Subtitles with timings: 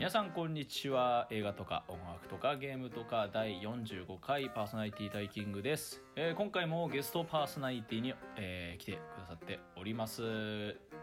[0.00, 1.26] 皆さんこんにちは。
[1.28, 10.22] 映画とか音楽とかゲームとか第45回パーソナリティタイキングです、えー今回もゲストパーソナリティに、えー来てくださっております。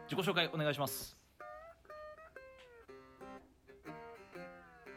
[0.09, 1.15] 自己紹介お願いします。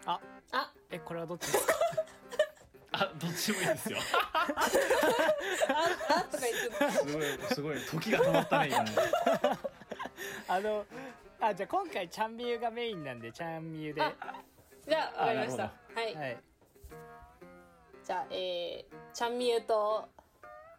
[0.06, 0.18] あ
[0.52, 1.74] あ、えこれはどっちですか？
[3.04, 3.98] あどっちもいいですよ。
[4.56, 4.66] あ、
[6.16, 6.90] あとか言ってた。
[6.90, 8.90] すごいすごい時が止まったね今ね。
[10.48, 10.84] あの
[11.42, 14.00] あじゃあ今回ちゃんみゆがメインなんでちゃんみゆで。
[14.00, 14.34] はあ
[14.88, 15.64] じゃあ、わかりました。
[15.64, 16.12] あはい。
[16.12, 16.16] い。
[18.04, 20.08] じゃあ、えー、ちゃんみゆと、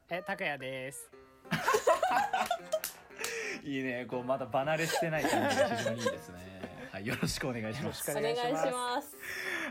[0.09, 1.09] え高谷です。
[3.63, 4.05] いいね。
[4.07, 6.61] こうまだ離れしてない感じが非常にいいですね。
[6.91, 8.11] はいよろしくお願いします。
[8.11, 9.15] よお願いします。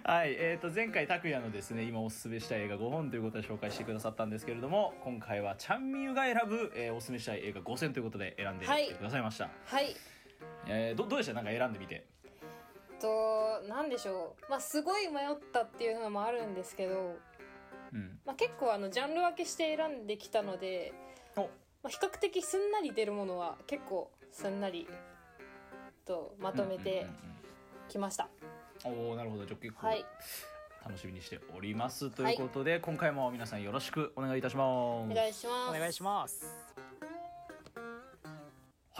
[0.04, 8.86] はい、えー、と前回拓也のですね今おすすめしたい映画5本ということで紹介してくださったんですけれども今回はチャンミユが選ぶ、えーおすすめしたい映画5選ということで選んではい。
[8.86, 9.94] きてくださいました、はい。
[10.66, 11.34] えーどどうでした？
[11.34, 12.06] なんか選んでみて。
[13.00, 14.50] と、なんでしょう。
[14.50, 17.16] まあ、すごい迷ったっていうのもあるんですけど、
[17.92, 18.18] うん。
[18.26, 20.92] まあ、結構あの、ジャンル分けして選んできたので、
[21.36, 21.42] お。
[21.42, 21.48] ま
[21.84, 24.86] あ、比較的すんなり出るものは結構すんなり
[26.04, 27.14] とまとめてうんうん
[27.88, 28.28] きました。
[28.84, 30.04] うんうんおーなるほどじゃあ結構はい。
[30.84, 32.10] 楽しみにしております。
[32.10, 35.10] ということで、今回も皆さんよろしくお願いいたします。
[35.10, 35.76] お願いします。
[35.76, 36.46] お願いします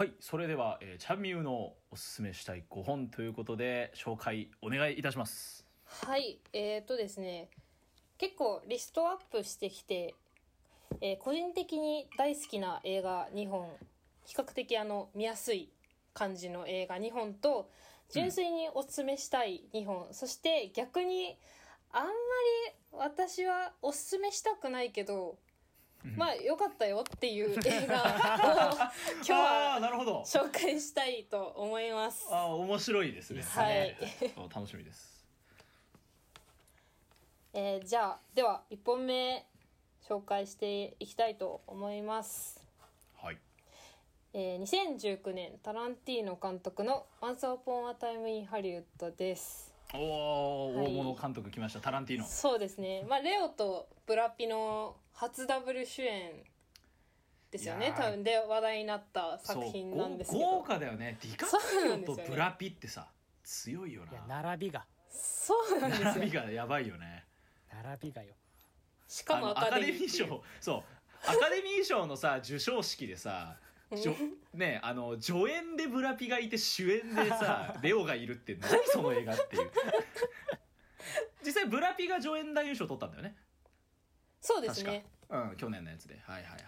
[0.01, 5.63] はいそれでは、えー、チャンミユのおすすめしたい5本ということで紹介お願いいたします。
[5.85, 7.49] はい、えー、とですね、
[8.17, 10.15] 結構リストアップしてきて、
[11.01, 13.69] えー個人的に大好きな映画2本、
[14.25, 15.69] 比較的あの、見やすい
[16.15, 17.69] 感じの映画2本と、
[18.09, 21.37] 純粋におすすめしたい2本、そして逆に、
[21.91, 25.37] あんまり私はおすすめしたくないけど、
[26.03, 30.21] まあ良かったよっていう 映画を今日あはあなるほど。
[30.21, 32.27] 紹介したいと思います。
[32.31, 33.43] あー面白いですね。
[33.43, 33.95] はい。
[34.37, 35.25] お楽しみです。
[37.53, 39.45] えーじゃあでは1本目
[40.07, 42.59] 紹介していきたいと思います、
[43.21, 43.37] はい。
[44.33, 49.71] えー2019年タランティーノ監督の「Once Upon a Time in Hollywood」です。
[49.93, 50.85] おお、はい。
[50.87, 52.25] 大物監督来ましたタランティーノ。
[52.25, 53.03] そうですね。
[53.07, 56.31] まあレオとブラピの初ダブル主演
[57.51, 57.97] ですよねいやー。
[58.05, 61.19] 多分で話題になった作品なんですけそ豪ど華だよね。
[61.21, 61.53] ディカプ
[61.85, 63.07] リオとブラピってさ
[63.43, 64.83] 強いよいやな並びが。
[65.11, 67.23] そうなんです並よびがやばいよね。
[67.71, 68.33] 並びがよ。
[69.07, 70.83] しかもアカデミーっていう賞そう。
[71.29, 73.57] アカデミー賞のさ授賞式でさ
[73.95, 74.15] じょ
[74.55, 79.71] ねあの助演でブラピがいて主演でさ レオがいるって何その映画っていう。
[81.45, 83.35] 実際ブラピが助演男優賞取ったんだよね
[84.41, 85.39] そうです確ねか。
[85.49, 86.19] うん去年のやつで。
[86.25, 86.61] はいはいはい。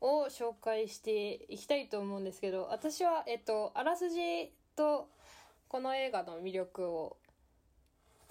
[0.00, 5.08] を紹介していきたいと思うんですけど私は、えっと、あらすじと
[5.68, 7.16] この映画の魅力を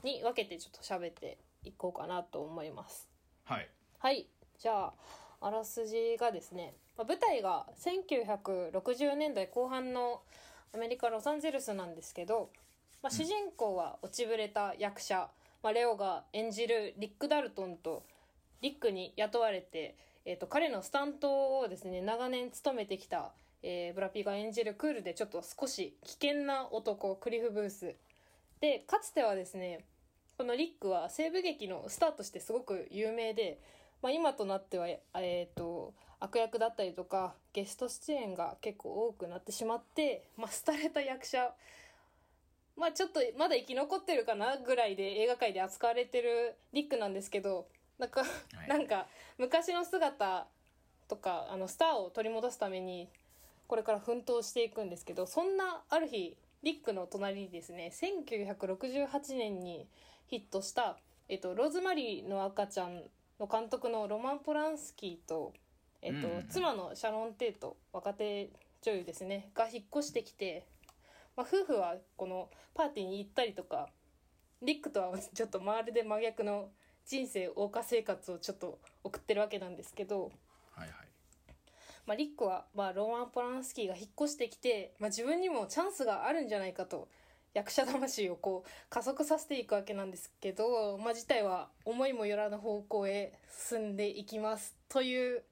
[0.04, 3.10] に分けてちょっと喋っていこうかなと思います。
[3.44, 3.68] はい。
[3.98, 4.28] はい。
[4.60, 4.94] じゃあ
[5.42, 6.76] あらすじがですね。
[6.98, 10.22] まあ舞台が1960年代後半の
[10.74, 12.50] アメリカ・ロサンゼルスなんですけど、
[13.02, 15.30] まあ、主人公は落ちぶれた役者、
[15.66, 18.04] まあ、レオが演じるリック・ダルトンと
[18.62, 23.32] リックに雇われて、えー、と彼のスタントをですね長年務めてきた、
[23.64, 27.96] えーブラピが演じるクールでちょっと少し危険な男クリフ・ブース。
[28.62, 29.86] でかつてはですね
[30.38, 33.60] このリックは西部劇のスターとしてすごく有名で、
[34.04, 41.56] まあ、今となっては、えー、と悪役だったりとかゲスト出演が結構多くなってしまって、まあ、廃れた役者
[42.78, 48.26] まあちょっとまだ生き残ってるかなぐらいで映画界で扱われてるリックなんですけどなんか、い。
[48.68, 50.48] なんか昔の姿
[51.08, 53.08] とかあのスターを取り戻すために
[53.68, 59.88] これから奮闘していくんですけどそんなある日リックの隣にですね1968年に
[60.28, 60.98] ヒットした、
[61.30, 63.04] えっと、ローズマリーの赤ちゃん
[63.40, 65.54] の監督のロマン・ポランスキーと、
[66.02, 66.46] えっとうん。
[66.50, 68.50] 妻のシャロン・テイト若手
[68.82, 70.66] 女優ですねが引っ越してきて、
[71.36, 73.90] まあ、夫婦はこのパーティーに行ったりとか
[74.62, 76.70] リックとはちょっとまるで真逆の
[77.06, 80.32] 人生謳歌生活をちょっと送ってるわけなんですけど、
[80.72, 80.90] はいはい
[82.08, 87.08] まあ、リックは、まあ、ローマン・ポランスキーが引っ越してきて、まあ、自分にもチャンスがあるんじゃないかと
[87.54, 93.34] 役者魂をこう加速させていくわけなんですけど、まあ、事態は思いもよらぬ方向へ
[93.70, 95.44] 進んでいきますという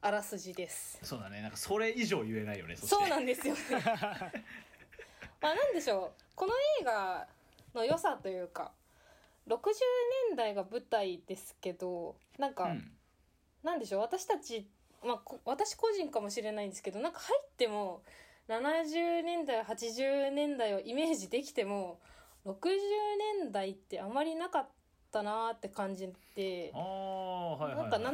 [0.00, 0.98] あらすじです。
[1.02, 3.60] そうだねなんかそれ以上言えないよねそそうなんですよね。
[5.40, 6.22] まあなんでしょう。
[6.34, 7.26] この映画
[7.74, 8.72] の良さというか
[9.48, 9.56] 60
[10.28, 12.90] 年代が舞台ですけどなんか、うん。
[13.62, 14.00] なんでしょう。
[14.00, 14.66] 私たち、
[15.04, 18.02] まあ、こ私個人かもしれないんですけどなんか入っても
[18.48, 22.00] 70年代80年代をイメージできても
[22.46, 22.54] 60
[23.42, 24.68] 年代ってあまりなかっ
[25.12, 28.12] たなーって感じてああはいはい、なんか70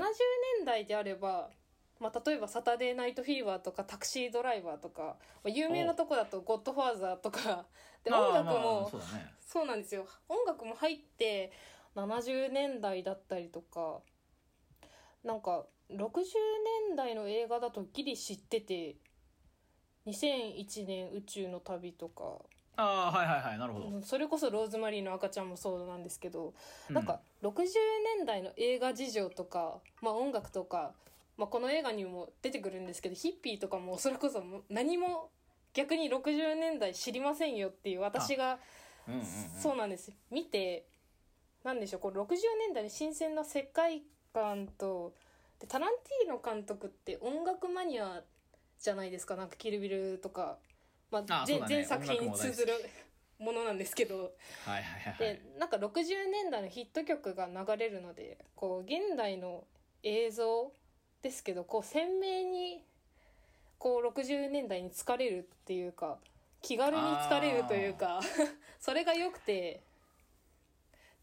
[0.58, 1.50] 年代であれば、
[1.98, 5.16] まあ、例えば「サタデーナイトフィーバー」とか「タクシードライバー」とか、ま
[5.46, 7.66] あ、有名なとこだと「ゴッドファーザー」とか。
[8.04, 9.34] で音楽もあそうだね。
[9.40, 10.06] そうなんですよ。
[10.28, 11.50] 音楽も入って
[11.96, 14.00] 70年代だったりとか
[15.24, 16.04] なんか60
[16.88, 18.96] 年代の映画だとギリ知ってて
[20.06, 22.38] 2001年宇宙の旅とか。
[22.78, 26.52] ああはいはいはいなるほど、うんそれこそローズマリーの赤ちゃんもそうなんですけど、
[26.90, 27.54] うなんか60
[28.18, 30.92] 年代の映画事情とか、まあ、音楽とか、
[31.36, 35.30] まあ、この映画にも出てくるんですけどヒッピーとかもそれこそ何も
[35.74, 38.58] 逆に60年代知りませんよっていう私が
[39.08, 39.26] うんうんうん、
[39.60, 40.86] そうなんです見て
[41.64, 42.26] なんでしょうこう60
[42.58, 44.02] 年代の新鮮な世界
[44.34, 45.14] 観と
[45.60, 48.22] でタランティーノ監督って音楽マニア
[48.78, 50.58] じゃないですかなんか「キルビル」とか、
[51.10, 51.74] まあ全あそうだね。
[51.76, 52.74] 全作品に通ずる
[53.38, 54.34] ものなんですけど。
[54.64, 59.66] はいはいはいはでいなんか60年代のヒット曲が流れるのでこう現代の
[60.02, 60.72] 映像
[61.26, 62.84] ですけどこう鮮明に
[63.78, 66.18] こう60年代に疲れるっていうか
[66.62, 68.20] 気軽に疲れるというか
[68.78, 69.82] それが良くて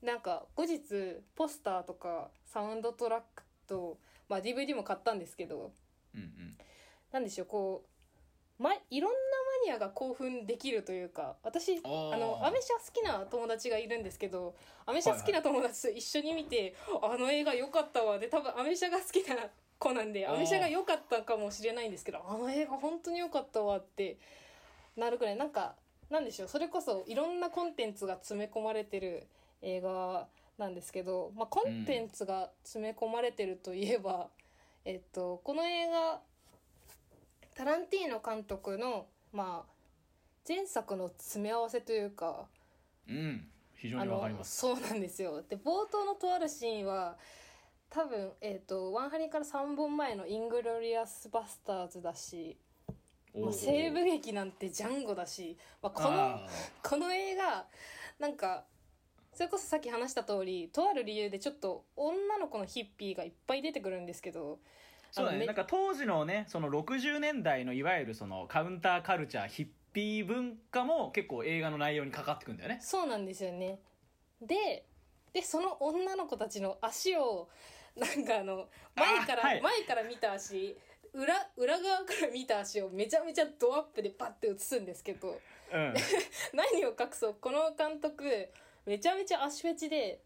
[0.01, 0.81] なんか後日
[1.35, 3.97] ポスターとかサウンドトラックと、
[4.27, 5.71] まあ、DVD も買ったんですけど
[6.13, 6.57] うんうん。
[7.13, 7.85] なんでしょうこ
[8.59, 19.35] う、ま、いろんなマニアが興奮できるというか私あのアメ車好きな友達がいるんですけどアメ車好きな友達と一緒に見て、あの映画良かったわで多分アメ車が好きな
[19.83, 24.17] 子なんでアメ車が良かったかもしれないんですけどあの映画本当に良かったわって
[24.95, 25.75] なるくらいなんか
[26.09, 29.27] なんでしょうそれこそいろんなコンテンツが詰め込まれてる
[29.61, 30.27] 映画
[30.57, 34.27] なんですけど、まあ、コンテンツが詰め込まれてるといえば、
[34.85, 36.19] えっと、この映画
[37.55, 39.71] タランティーノ監督の、まあ、
[40.47, 42.45] 前作の詰め合わせというか
[43.09, 43.47] うん。
[43.75, 44.57] 非常にわかります。
[44.57, 45.43] そうなんですよ。
[45.49, 47.17] で冒頭のとあるシーンは
[47.93, 52.57] 多分、えっとワンハリから3本前の「イングロリアス・バスターズ」だし、
[53.35, 56.47] まあ、西部劇なんてジャンゴだし、まあ、このあ
[56.81, 57.67] この映画
[58.17, 58.65] なんか
[59.31, 64.57] それこそさっき話した通りとある理由でちょっと女の子のヒッピーがいっぱい出てくるんですけどー
[65.11, 65.45] そうだね。
[65.45, 72.79] なんか当時のねその60年代のいわゆるそのカウンターカルチャーヒッピー文化も結構映画の内容にかかってくんだよね。
[72.81, 73.79] そうなんですよね。
[74.41, 74.83] で
[75.31, 77.49] でその女の子たちの足を
[77.95, 79.61] なんかあの前から、あはい。
[79.61, 80.75] 前から見た足
[81.13, 85.39] 裏裏側から見た足をめちゃめちゃドアップでパッて映すんですけど
[85.71, 85.93] うん。
[86.53, 88.49] 何を隠そうこの監督
[88.85, 90.21] めちゃめちゃ足フェチで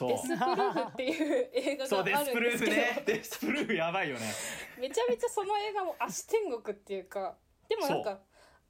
[0.00, 3.02] デスプルーフっていう映画があスプルーフるんですけど、ね。
[3.06, 4.22] デスプルーフやばいよね。
[4.78, 7.36] めちゃめちゃその映画も足天国っていうか
[7.68, 8.20] でもなんそか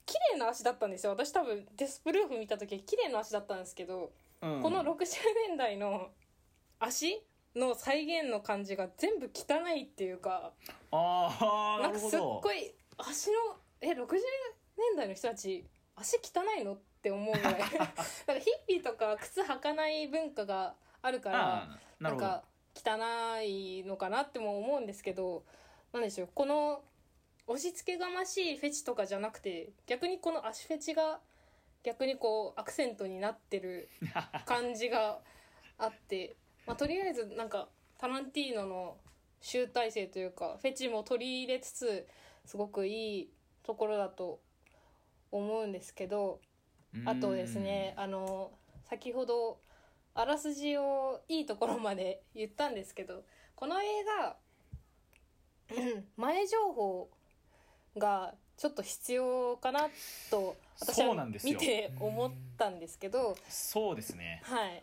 [0.05, 1.13] 綺麗な足だったんですよ。
[1.13, 4.63] 私多分デスプルーフ見た時綺麗な足だったんですけど、うん。
[4.63, 5.07] この60
[5.49, 6.11] 年代の
[6.81, 10.53] 足の再現の感じが全部汚いっていうか
[10.91, 13.35] ああなかすっごい足の
[13.81, 15.65] え60年代の人たち
[15.95, 17.55] 足汚いのって思うぐらい。
[17.59, 22.45] なんかヒッピーとか靴履かない文化があるからなんか
[22.75, 25.45] 汚いのかなっても思うんですけど
[25.93, 26.83] なんでしょうこの
[27.47, 31.21] 押し付けがましいフェチとかじゃなくて逆にこの足フェチが
[31.83, 33.91] 逆にこうアクセントになってる
[34.47, 35.19] 感じが
[35.79, 38.97] あって、まあ、とりあえずなんかタランティーノの
[39.41, 42.07] 集大成というかフェチも取り入れつつ
[42.47, 43.31] すごくいい
[43.65, 44.41] ところだと
[45.31, 46.41] 思うんですけど
[47.05, 48.51] あとですねあの
[48.89, 49.59] 先ほど
[50.15, 53.25] あらすじをいいところまで 言ったんですけど
[53.57, 54.37] この映画
[55.71, 57.11] うん 前情報
[57.97, 59.89] がちょっと必要かな
[60.31, 61.55] と私そうはなんですよ。
[61.55, 64.41] 見て思ったんですけどそうですね。
[64.45, 64.83] はい。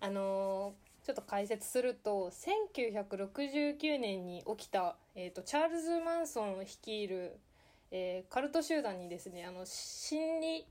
[0.00, 7.38] あのーちょっと解説すると1969年に起きた、えー、とチャールズ・マンソン率いる、
[7.90, 10.66] えーカルト集団にですねあの心理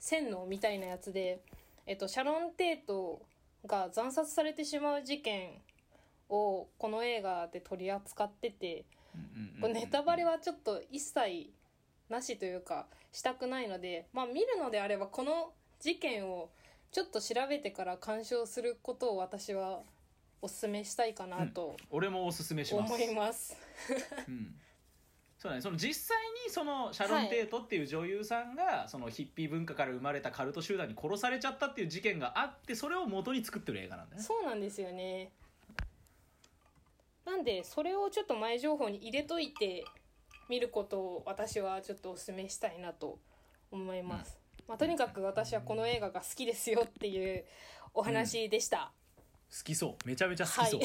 [0.00, 1.40] 洗脳みたいなやつで、
[1.86, 3.22] えー、とシャロン・テイト
[3.66, 5.50] が惨殺されてしまう事件
[6.28, 8.84] をこの映画で取り扱ってて
[9.60, 11.50] これネタバレはちょっと一切
[12.08, 16.48] なしというかしたくないのでまあ見るのであればこの事件を
[16.94, 19.80] ちょっと調べてから鑑賞することを私は
[20.40, 22.94] お勧めしたいかなと俺もおすすめします。
[22.94, 23.56] 思います。
[24.28, 24.54] うん。
[25.36, 34.22] そうだね、その実際にそのシャロン・テイトっていう女優さんがそのヒッピー文化から生まれたカルト集団に殺されちゃったっていう事件があってそれを元に作ってる映画なんだね。
[34.22, 35.32] そうなんですよね。
[37.26, 39.84] なんでそれをちょっと前情報に入れといて
[40.48, 43.18] 見ることを私はちょっとお勧めしたいなと
[43.72, 47.44] 思います、まあ、とにかく私はこの映画が好きですよっていう
[47.92, 48.92] お話でした、
[49.50, 50.08] 好きそう。
[50.08, 50.80] めちゃめちゃ好きそう、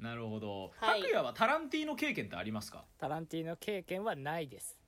[0.02, 0.72] なるほど。
[0.76, 1.02] はい。
[1.02, 2.84] 拓也はタランティーノ経験ってありますか？
[2.98, 4.78] タランティーノ経験はないです。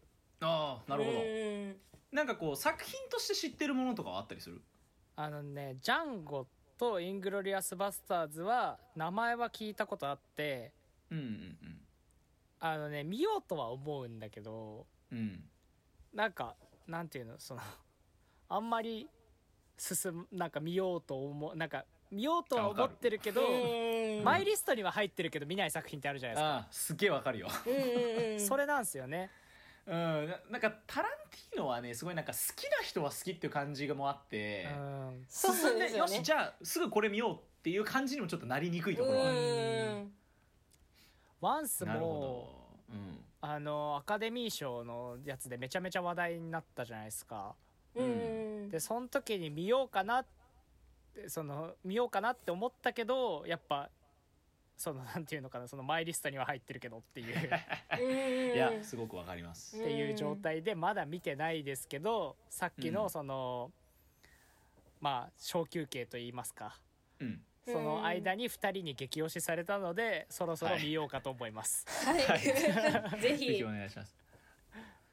[0.41, 1.19] ああなるほど。
[1.21, 1.81] うん。
[2.11, 4.63] なんかこう作品として知ってるものとかはあったりする？
[5.17, 6.47] あのねジャンゴ
[6.79, 10.73] とイングロリアス・バスターズは名前は聞いたことあって。
[11.11, 11.81] うんうん
[12.59, 14.87] あのね見ようとは思うんだけど。
[15.13, 15.51] うんうん
[16.17, 16.57] なんか
[16.89, 17.61] なんていうのその
[18.49, 19.09] あんまり
[19.77, 24.25] 進むなんか見ようと思うなんか見ようとは思ってるけどうん。
[24.25, 26.49] マイリストには入ってるけど見ない作品ってあるじゃないですか。
[26.49, 27.49] ああすげえわかるよ。
[27.67, 28.41] うんうんうん。
[28.49, 29.31] それなんですよね。
[29.87, 35.27] うんななんかタランティーノはねすごいなんか好きな人は好きっていう感じがもあってうん。
[35.29, 36.17] そう進んですよね。
[36.17, 39.39] よしじゃあすぐこれ見ようっていう感じにもちょっとなりにくいところはある。
[39.39, 39.43] う
[40.05, 40.17] ん。
[41.41, 42.21] ワンスなるほも
[42.89, 42.95] ど。
[42.95, 47.55] うんあのアカデミー賞のやつでめちゃめちゃ話題になったじゃないですか。
[47.95, 48.69] うん。
[48.71, 50.27] でその時に見ようかなっ
[51.15, 53.89] てその見ようかなって思ったけどやっぱ
[54.77, 57.37] そのなんていうのかなそのマイリストには入ってるけどっていう。
[58.01, 58.55] うん。
[58.55, 59.79] いやすごくわかります。
[59.81, 62.95] っていう状態でまだ見てないですけどさっきうん。
[62.95, 63.71] のその、
[65.01, 66.79] まあ小休憩と言いますか。
[67.21, 72.41] うんその間に2人に激推しされたのでそろそろ見ようかと思います、はい、はい。
[72.41, 72.53] ぜ
[73.21, 74.15] ぜひひお願いします。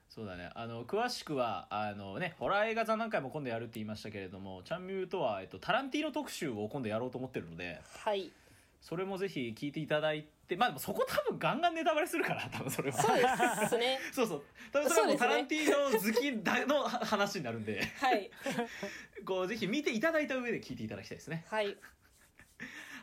[0.08, 0.52] そうだね。
[0.54, 8.32] あの詳しくはあのねホラー映画座何回も今度やるって言いましたけれどもチャンミューとは、えっと、タランティーノ特集を今度やろうと思ってるのではい。
[8.80, 13.02] それもぜひ聞いていただいてまあでもそこ多分ガンガンネタバレするから多分それは。
[13.02, 14.00] そうですね。
[14.14, 14.44] そうそう。
[14.72, 17.82] 多分それはもうタランティーノ好きだの話になるんで。
[18.00, 18.30] はい。
[19.26, 21.46] こうぜひ見ていただいた上で聞いていただきたいですね。
[21.50, 21.76] はい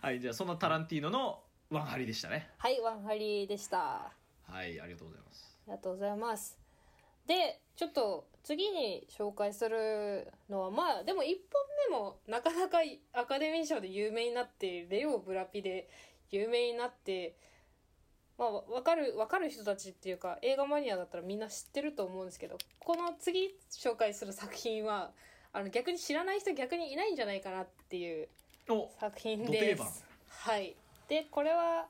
[0.01, 1.41] はいじゃあそのタランティーノの
[1.71, 2.51] ワンハリでしたね。
[2.59, 4.13] はいワンハリでした。
[4.49, 5.59] はいありがとうございます。
[5.67, 6.59] ありがとうございます
[7.27, 11.37] でちょっと次に紹介するのはまあでも1本
[11.91, 12.79] 目もなかなか
[13.13, 15.89] アカデミー賞で有名になってレオ・ブラピで
[16.31, 17.37] 有名になって
[18.39, 25.11] まあ分かる分かる人たちっていうか映画マニアだったらみんな知ってると思うんですけどこの次紹介する作品は
[25.53, 28.29] あの逆に知らない人逆にいないんじゃないかなっていう
[28.71, 30.05] お作品です。
[30.29, 30.77] はい。
[31.09, 31.89] でこれは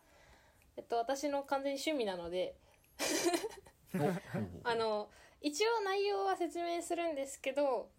[0.77, 2.55] えっと私の完全に趣味なので
[4.65, 5.11] あの
[5.41, 7.91] 一応内容は説明するんですけど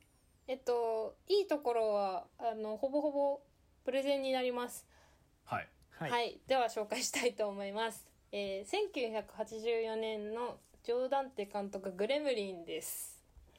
[0.48, 3.42] えっといいところはあのほぼほぼ
[3.84, 4.88] プレゼンになります。
[5.46, 8.08] はいははい、では紹介したいと思います。
[8.32, 13.11] えー、1984年のジョーダンテ監督グレムリンです。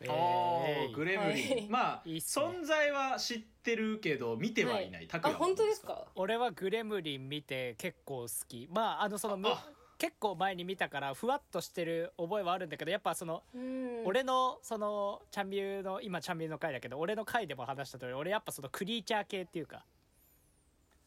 [0.08, 1.68] えあーグレムリン、はい。
[1.68, 2.14] まあ ね。
[2.16, 5.46] 存在は知ってるけど見てはいない、拓あ也は。
[5.46, 6.06] 本当ですか？
[6.14, 8.68] 俺はグレムリン見て結構好き。
[8.70, 9.56] まああのその
[9.98, 14.04] 結構前に見たからふわっとしてる覚えはあるんだけどやっぱその、うん。
[14.04, 19.84] 俺のそのチャンビューの今チャンビューの回だけど俺の回でも話した通り俺やっぱそのクリーチャー系っていうか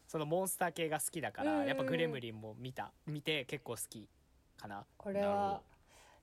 [0.08, 1.66] そのモンスター系が好きだから、うん。
[1.66, 2.90] やっぱグレムリンも見た。
[3.06, 4.08] 見て結構好き
[4.56, 4.86] かな。
[4.96, 5.60] これは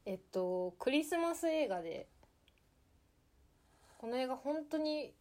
[0.05, 2.07] えっとクリスマス映画で
[4.03, 5.13] この映画本当に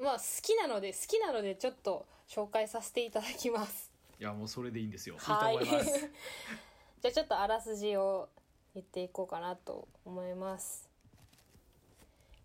[0.00, 3.90] まあ好きなので好きなのでちょっと紹介させていただきます。
[4.20, 5.56] いやもうそれでいいんですよはい。
[5.56, 8.28] いい じゃあちょっとあらすじを
[8.74, 10.88] 言っていこうかなと思います。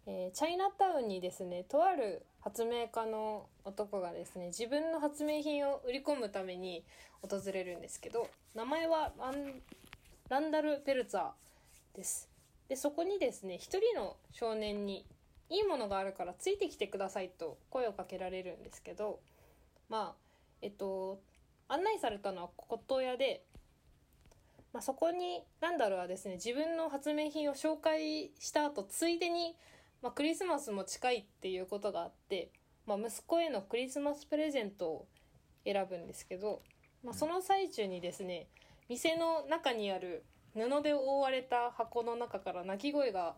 [0.08, 6.84] えーチャイナタウンにですねとある発明家の男がですね自分の発明品を売り込むために
[7.22, 9.62] 訪れるんですけど名前はラン
[10.29, 12.27] ランダル・ペルツァーです。
[12.70, 15.06] でそこにですね一人の少年に
[15.50, 19.20] いいものがあるからついてきてくださいと声をかけられるんですけど
[19.89, 20.16] まあ
[20.62, 21.20] えっと
[21.70, 23.44] 案内されたのは骨董屋で、
[24.74, 29.56] まあ、そこにランダルはですね自分の発明品を紹介した後ついでに、
[30.01, 32.51] まあ、クリスマスも近いっていうことがあって、
[32.86, 35.08] まあ、息子へのクリスマスプレゼントを
[35.66, 36.62] 選ぶんですけど、
[37.04, 38.48] まあ、その最中にですね
[38.88, 40.24] 店の中にある
[40.54, 43.36] 布で覆われた箱の中から鳴き声が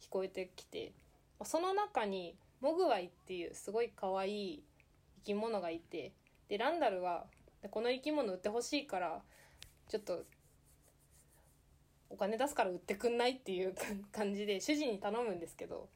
[0.00, 1.09] 聞こえてきてまあ
[1.44, 4.62] その中にモグワイっていうすごい可愛い
[5.20, 6.12] 生き物がいて
[6.48, 7.24] でランダルは
[7.62, 9.22] でこの生き物売ってほしいから
[9.88, 10.24] ちょっと
[12.10, 13.74] お金出すから売ってくんないっていう
[14.12, 15.88] 感じで主人に頼むんですけど、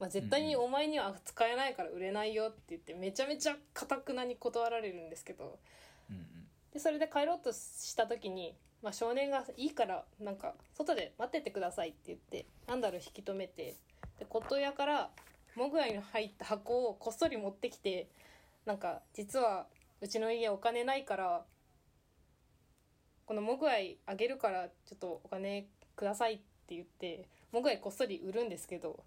[0.00, 5.58] まあ、絶対にお前には使えないから売れないよって言ってめちゃめちゃかたくなに断られるんですけど
[6.72, 13.76] でそれで帰ろうとした時に、まあ、少年が「いいからなんか外で待っててください」って言ってランダル引き止めて
[14.18, 15.10] で骨董屋から
[15.56, 18.08] モグアイに入った箱をこっそり持ってきて
[18.66, 19.66] なんか実は
[20.00, 21.44] うちの家お金ないから
[23.26, 29.00] このモグアイあげるからちょっとお金くださいって言ってモグアイこっそり売るんですけど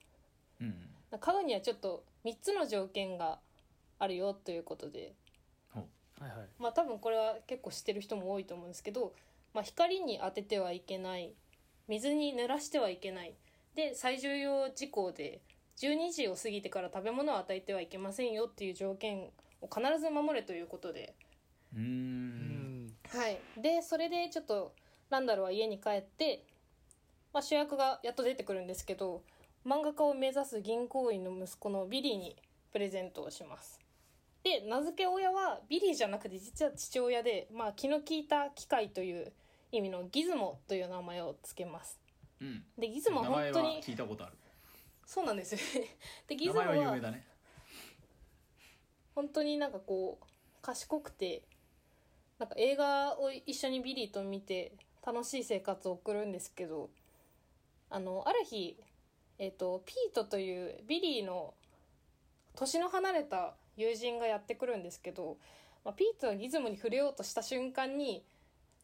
[0.60, 0.76] うん。
[1.20, 3.40] 買うにはちょっと3つの条件が
[4.00, 5.14] あるよということで
[6.22, 6.48] はいはい。
[6.60, 9.14] まあ多分これは結構知ってる人も多いと思うんですけど、
[9.54, 11.34] まあ、光に当ててはいけない
[11.88, 13.34] 水に濡らしてはいけない
[13.76, 15.42] で最重要事項で
[15.78, 19.30] 12時を過ぎてから食べ物を与えてはいけませんよっていう条件
[19.62, 21.16] を必ず守れということで、
[21.76, 22.94] うん。
[23.10, 24.74] はい、でそれでちょっと
[25.10, 26.46] ランダルは家に帰って、
[27.34, 29.24] まあ、主役がやっと出てくるんですけど
[29.66, 32.36] 漫画家を目指す銀行員の息子のビリーに
[32.72, 33.80] プレゼントをします。
[34.44, 39.32] で名付け親はビリーじゃなくて実は父親で、まあ、気の利いた機械という
[39.72, 42.01] 意味のギズモという名前を付けます
[42.42, 42.64] うん。
[42.78, 44.34] でギズモは名前は本当に聞いたことある。
[45.06, 45.82] そうなんですよ。
[45.82, 45.88] ね
[46.28, 47.26] でギズモは名前は有名だね。
[49.16, 50.26] 本当になんかこう
[50.62, 51.44] 賢くて
[52.40, 54.74] なんか映画を一緒にビリーと見て
[55.06, 56.90] 楽しい生活を送るんですけど
[57.90, 58.78] あのある日、
[59.38, 61.54] えっとピートというビリーの
[62.56, 65.38] 年の離れた友人がやってくるんですけど、
[65.84, 68.24] まあ、ピートがギズモに触れようとした瞬間に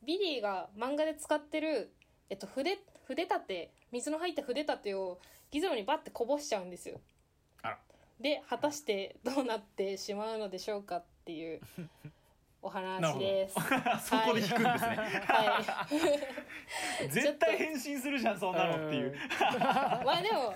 [0.06, 1.92] ビリーが漫画で使ってる、
[2.30, 5.20] えっと、筆筆立て水の入った筆立てを
[5.52, 7.00] ギズモにバッてこぼしちゃうんですよ。
[7.62, 7.78] あら。
[8.20, 11.62] で果たしてどうなってしまうのでしょうかっていう
[12.62, 13.56] お話です。
[14.06, 14.96] そこで引くんですね、
[15.28, 15.88] は
[17.06, 19.16] い、 絶対変身するじゃんそんなのっていう。
[20.04, 20.56] まあでも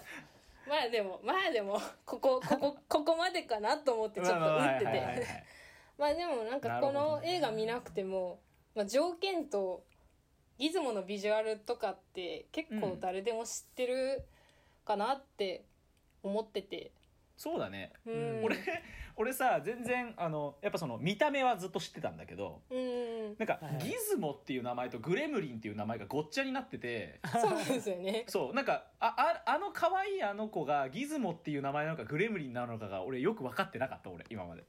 [0.68, 5.52] まあでもまあでもここここここまでかなと思ってちょっと打ってて。
[5.98, 7.36] まあでもなんかこのね。
[7.36, 8.40] 映画見なくても、
[8.74, 9.84] まあ、条件と
[10.58, 14.24] ギズモのビジュアルとかって結構誰でも知ってる
[14.86, 15.66] かなって
[16.24, 16.92] 思ってて、
[17.42, 17.92] そうだね。
[18.06, 18.56] うん、俺
[19.18, 22.62] 俺さ全然あのやっぱその見た目はずっと知ってたんだけど。
[22.70, 23.36] うん。
[23.40, 23.84] なんかはいはい。
[23.84, 27.20] ギズモっていう名前とグレムリンっていう名前がごっちゃになってて。
[27.32, 28.26] そうなんですよね。
[28.30, 34.64] そうなんかあああの可愛いあの子がギズモっていう名前なのかグレムリンなのかが俺よく分かってなかった俺今まで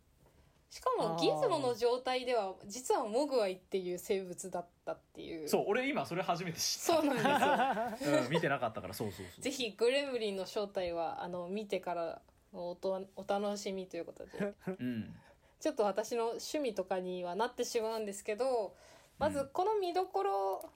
[0.73, 5.47] しかもギズモの状態では実はモグワイっていう生物だったっていう。
[5.47, 6.95] そう俺今それ初めて知った。
[6.95, 8.19] そうなんですよ。
[8.25, 9.43] うん、見てなかったからそうそうそう。
[9.43, 12.23] ぜひグレムリンの正体はあの見てから
[12.55, 14.55] のおとお楽しみということで。
[14.67, 15.15] うん。
[15.61, 18.75] ちょっと私の趣味とかにはなってしまうんですけど
[19.19, 20.71] まずこの見どころ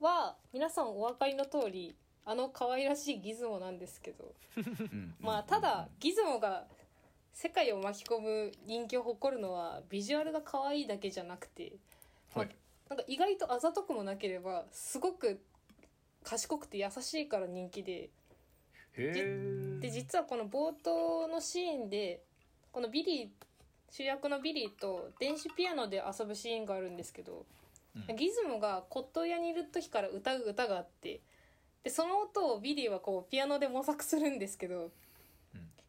[0.00, 4.34] は皆さんお分かりの通りあの可愛らしいギズモなんですけど。
[4.56, 5.14] うん。
[5.20, 6.66] まあただギズモが
[7.36, 11.72] 世界を巻き込む人気を誇るのはビジュアルが可愛いだけじゃなくて、
[12.34, 12.56] まあはい。
[12.88, 15.38] なんか意外とあざとくもなければすごく
[16.24, 18.08] 賢くて優しいから人気で
[18.96, 22.22] で実はこの冒頭のシーンで
[22.72, 23.28] このビリー
[23.90, 27.44] 主役のビリーと電子ピアノで遊ぶシーンがあるんですけど、
[28.08, 28.16] うん。
[28.16, 31.20] ギズモが骨董屋にいる時から歌う歌があって
[31.84, 34.90] でその音をビリーはこうピアノで模索するんですけど、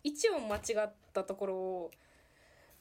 [0.08, 1.92] うん一音間違ったところを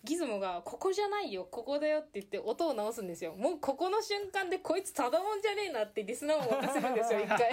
[0.04, 3.34] ギズモが「ここじゃないよここだよ」って言って音を直すんですよ。
[3.34, 7.52] もうここの瞬間でこいつただもんじゃねえなってリスナーを沸かせるんですよ 一回。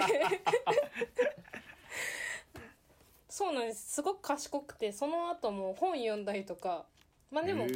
[3.28, 3.94] そうなんです。
[3.94, 6.86] すごく賢くてその後も本読んだりとか。
[7.30, 7.66] まあでも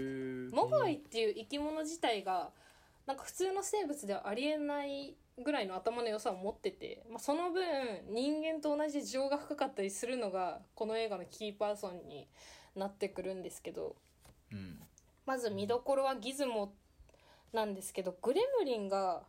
[0.55, 2.53] モグワイっていう生き物自体が
[3.07, 7.65] なんか普通の生物ではありえないぐらいの頭の良さを持ってて、まあ、その分
[8.11, 12.27] 人間と同じ情が深かったりするのがこの映画のキーパーソンに
[12.75, 13.97] なってくるんですけど
[14.53, 14.79] うん。
[15.27, 16.73] まず見どころはギズモ
[17.53, 19.23] なんですけどグレムリンが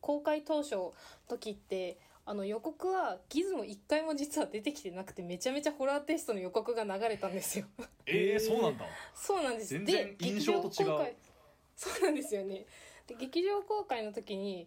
[0.00, 0.94] 公開当初の
[1.28, 7.66] 時ってあの予告はギズモ一回も実は出てきてなくてめちゃめちゃホラーテストの予告が流れたんですよ。
[8.06, 8.84] えー、そうなんだ。
[9.14, 9.70] そうなんです。
[9.70, 11.14] 全然で印象と違う。
[11.76, 12.66] そうなんですよね。
[13.06, 14.66] で劇場公開の時に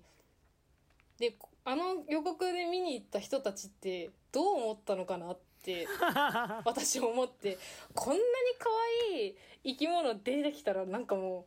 [1.19, 5.87] であの予告で見に行った人たちってどう思ったのかなって
[6.65, 7.57] 私思って
[7.93, 8.21] こんなに
[8.57, 8.69] 可
[9.13, 11.45] 愛い生き物出てきたらなんかも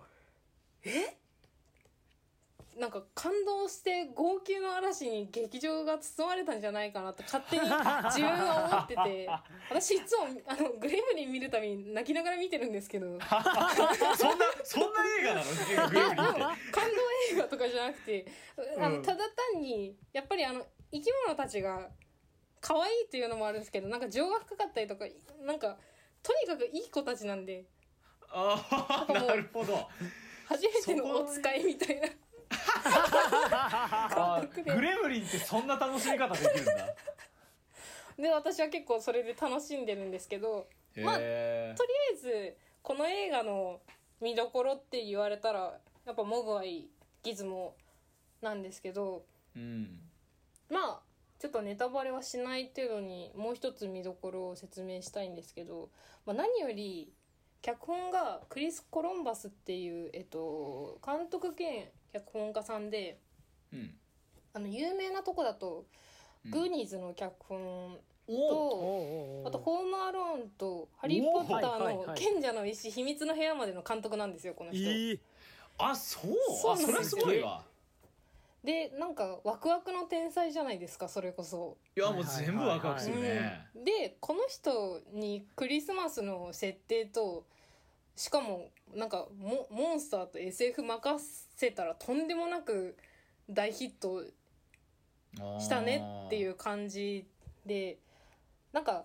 [0.85, 1.17] うえ？
[2.79, 9.29] なんか感動して号泣の嵐に劇場が包まれたんじゃないかなって勝手に自分は思ってて。
[9.69, 13.07] 私いつもあのグレムリン見るたびに泣きながら見てるんですけど。
[13.07, 13.27] そんな
[14.65, 15.89] そんな映画なの？
[15.91, 16.41] グレムリンって。
[16.41, 16.97] 感動
[17.33, 18.27] 映画とかじゃなくて。
[18.81, 18.97] あうん。
[18.97, 21.91] のただ単にやっぱりあの生き物たちが
[22.61, 25.07] 可愛いっていうのもあるんですけどなんか情が深かったりとか
[25.41, 25.79] なんか
[26.23, 27.67] とにかくいい子たちなんで。
[28.35, 29.89] ああなるほど。
[30.47, 32.09] 初めてのお使いみたいな
[34.65, 36.73] グレムリンってそんな楽しみ方できるんだ。
[38.19, 41.75] で私は結構それで楽しんでるんですけどまあとりあ
[42.15, 43.81] えずこの映画の
[44.21, 46.89] 見どころって言われたらやっぱモグワイ
[47.23, 47.75] ギズモ
[48.43, 49.25] なんですけど
[49.57, 49.99] うん。
[50.71, 51.01] まあ
[51.39, 55.89] ちょっとネタバレはしない程度にもう一つ見どころを説明したいんですけど、
[56.25, 57.13] まあ、何より
[57.63, 63.19] 脚本がクリス・コロンバスっていう、えっと、監督兼脚本家さんで
[63.73, 63.95] うん。
[64.55, 65.87] あの有名なとこだと、
[66.45, 66.51] うん。
[66.51, 74.79] グーニーズの脚本と、おあと「ホームアローン」と「ハリー・ポッターの賢者の石秘密の部屋」までの監督なんですよこの人。
[74.79, 75.21] いい
[75.79, 76.23] あそう。
[76.61, 77.65] そうそれはすごいわ。
[78.63, 81.77] でなんかワクワクの天才じゃないですかそれこそ。
[81.97, 83.67] いやもう全部ワクワクするね。
[83.75, 83.85] うん。
[83.85, 87.45] でこの人にクリスマスの設定と
[88.15, 91.25] しかもなんかモモンスターと SF 任
[91.57, 92.97] せたらとんでもなく
[93.49, 94.23] 大ヒット
[95.59, 97.27] したねっていう感じ
[97.65, 97.99] で
[98.73, 99.05] なんか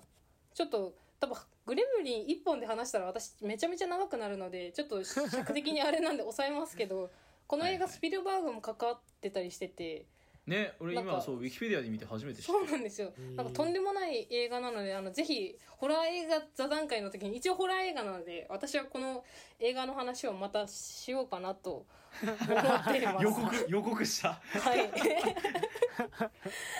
[0.54, 7.10] ちょっと多分グレムリン1本で話したら私めちゃめちゃ長くなるのでちょっと尺的にあれなんで抑えますけど
[7.45, 10.06] この映画スピルバーグも関わってたりしてて
[10.48, 12.54] ね俺なんか今そうウィキペディアで見て初めて知った。
[12.54, 13.12] そうなんですよ。
[13.36, 19.24] なんかとんでもない映画なのであのぜひホラー映画座談会の時に一応ホラー映画なので私はこの
[19.60, 21.86] 映画の話をまたしようかなと
[22.24, 23.24] 思っています。
[23.24, 24.90] 予告予告したはい。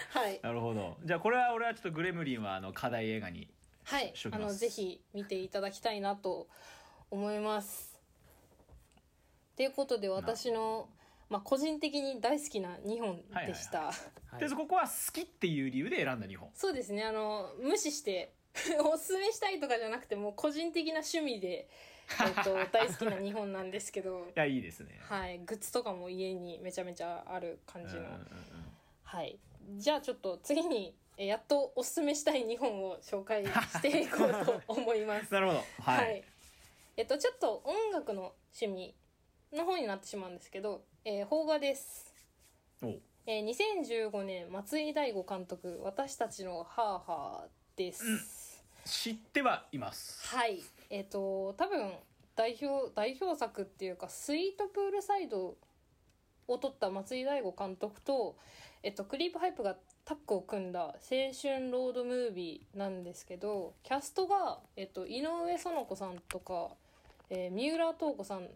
[0.10, 0.97] は いなるほど。
[1.03, 3.49] じゃあこれは俺はちょっとグレムリンはあの課題映画に
[3.84, 6.47] はいしときますあのぜひ見ていただきたいなと
[7.12, 7.99] 思います。
[9.58, 10.88] ということで私の
[11.29, 13.95] まあ個人的に大好きな2本でした、はい
[14.39, 16.51] でここは好きっていう理由で選んだ2本。
[16.53, 17.03] そうですね。
[17.03, 18.33] あの無視して
[18.83, 21.69] おすすめしたいとかじゃなくてもう個人的な趣味で、
[22.37, 24.27] えっと、 大好きな2本なんですけど。
[24.27, 24.99] いやいいですね。
[25.01, 25.39] はい。
[25.39, 28.21] グッズとかも家にめちゃめちゃある感じの、うんうんうん
[29.03, 29.39] はい。
[29.77, 35.33] じゃあちょっと次にえやっとおすすめしたい2本を紹介していこうと思います。
[35.33, 35.63] なるほど。
[35.81, 36.23] はい、
[36.95, 38.95] えっとちょっと音楽の趣味
[39.53, 42.13] の方になってしまうんですけど、えー、邦画です。
[43.25, 50.27] えー、2015年松井大悟監督「私たちのハーハー」です、知ってはいます。
[50.27, 50.59] はい。
[50.89, 51.93] えっ、と多分
[52.35, 55.55] 代表代表作っていうか「スイートプールサイド」
[56.45, 58.35] を撮った松井大悟監督と、
[58.83, 60.91] えっと、クリープハイプがタッグを組んだ青
[61.41, 66.75] 春ロードムービーなんですけどキャストが、えっと、井上園子さんとか、
[67.29, 68.49] えー三浦透子さん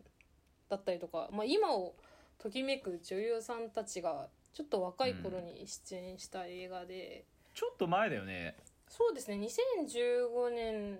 [0.67, 1.95] だったりとか、まあ、今を
[2.41, 7.23] ときめく女優さんたちがちょっと若い頃に出演した映画で、
[7.53, 8.55] ちょっと前だよね。
[8.89, 9.37] そうですね。
[9.37, 10.97] 2015年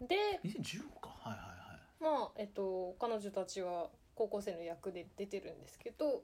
[0.00, 0.16] で。
[0.44, 1.14] 2015か。
[1.20, 2.18] はいはいはい。
[2.18, 6.22] まあえっと彼女たちは高校生の役で出てるんですけど、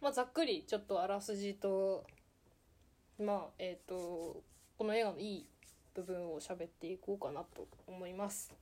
[0.00, 2.04] まあ、ざっくりちょっとあらすじと
[3.18, 4.42] まあえっと
[4.78, 5.46] この映画のいい
[5.94, 8.54] 部分を喋っていこうかなと思います。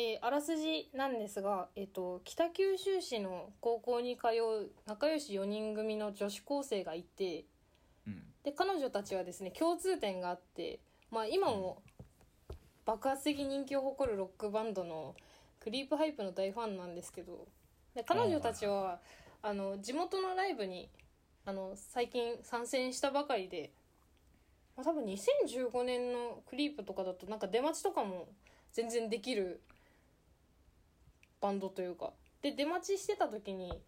[0.00, 7.46] えーあらすじなんですが、えっと北九州市の高校に通う仲良し4人組の女子高生がいて
[8.06, 8.22] うん。
[8.44, 10.78] で彼女たちはですね共通点があって、
[11.10, 11.82] まあ、今も
[12.86, 15.16] 爆発的人気を誇るロックバンドの
[15.58, 17.48] クリープハイプの大ファンなんですけど
[17.96, 19.00] で彼女たちは
[19.42, 20.88] あの地元のライブに
[21.44, 23.72] あの最近参戦したばかりで、
[24.76, 28.28] まあ、多分2015年のクリープとかだとなんか出待ちとかも
[28.72, 29.60] 全然できる
[31.40, 32.12] バンドというか。
[32.42, 33.80] で出待ちしてた時に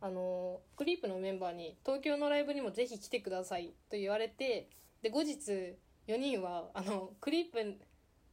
[0.00, 4.68] あのクリープのメンバーに東京のライブにもぜひ来てくださいと言われて
[5.02, 7.78] で後日4人はあのクリープ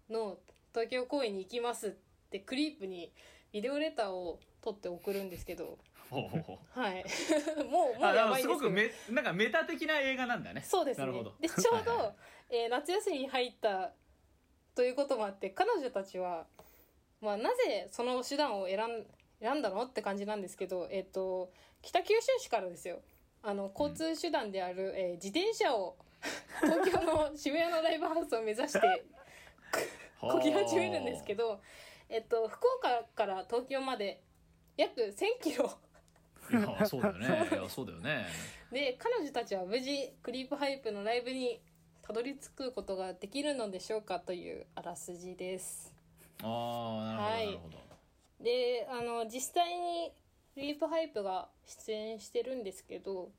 [0.09, 0.37] の
[0.73, 1.91] 東京公演に行きますっ
[2.29, 3.11] てクリープに
[3.51, 5.77] ビデオレターを取って送るんですけど。
[6.09, 6.79] ほうほうほう。
[6.79, 7.03] はい。
[7.69, 10.61] もうもあうやばいんですすごくめなんかメタ的な映画なんだね。
[10.61, 11.05] そうですね。
[11.05, 11.35] なるほど。
[11.39, 12.13] でちょうど、
[12.49, 13.93] えー夏休みに入った
[14.75, 16.45] ということもあって彼女たちは、
[17.21, 19.05] まあ、なぜその手段を選ん
[19.39, 21.51] 選んだのって感じなんですけど、えっと
[21.81, 22.99] 北九州市からですよ。
[23.43, 25.97] あの交通手段である、えー自転車を
[26.61, 28.79] 東京の 渋谷のライブハウスを目指して
[30.19, 31.61] こぎ始めるんですけど、
[32.09, 34.21] えっと、福岡から東京まで
[34.77, 35.71] 約1,000キロ。
[36.51, 37.27] いやそうだよね。
[37.51, 38.25] いやそうだよね。
[38.71, 41.61] で彼女たちは無事クリープハイプのライブに
[42.01, 45.94] たどり着くことができるのでしょうかというあらすじです
[46.43, 47.45] ああなるほど、はい。
[47.47, 47.75] なるほど。
[48.43, 50.11] であの実際に
[50.53, 53.29] クリープハイプが出演してるんですけど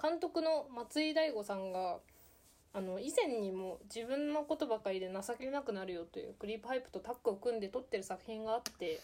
[0.00, 1.98] 監督の松居大悟さんが
[2.72, 9.00] あの以前にも自分のことばかりで情けなくなるよというクリープハイプとタッグを組んで撮ってる作品があって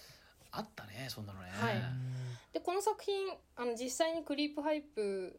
[0.52, 1.48] あったねそんなのね。
[1.52, 1.74] はい。
[2.52, 3.14] でこの作品
[3.56, 5.38] あの実際にクリープハイプ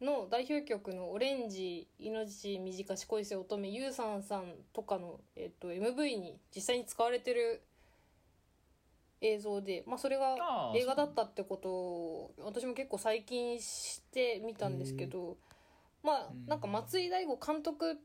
[0.00, 7.62] の代表曲の「オレンジ命短し恋せ乙女ゆうさんさん」とかの、えっと、MV に実際に使われてる
[9.20, 10.36] 映像で、まあ、それが
[10.74, 15.38] 映画だったってことを私も結構最近知ってみたんですけど
[16.02, 16.46] まあうん。
[16.46, 17.96] なんか松井大悟監督っ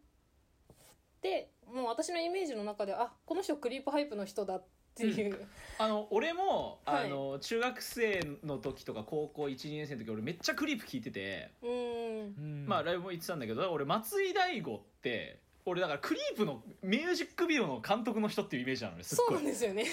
[1.21, 7.05] てもう私のイメージの中であこの人クリープハイプの人だっていう、あの俺も、はい。
[7.05, 11.51] あの中学生の時とか高校12年生の時俺めっちゃクリープ聞いてて、
[12.65, 19.35] まあライブも行ってたんだけど俺松井大悟って俺だからクリープのミュージックビデオの監督の人っていうイメージなのねそうごい。
[19.37, 19.85] なんですよね。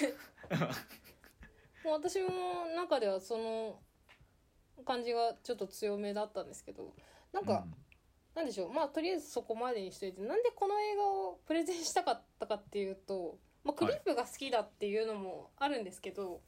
[1.83, 2.29] もう私も
[2.75, 3.79] 中ではその
[4.85, 6.93] 感じがちょっと強めだったんですけど
[7.31, 7.65] なんか、
[8.35, 8.71] なんでしょう。
[8.71, 13.37] まあとりあえずそこまでにしといてなんでこの映画をプレゼンしたかったかっていうと、
[13.67, 16.39] まあ、クリップが好きだっていうのもあるんですけど、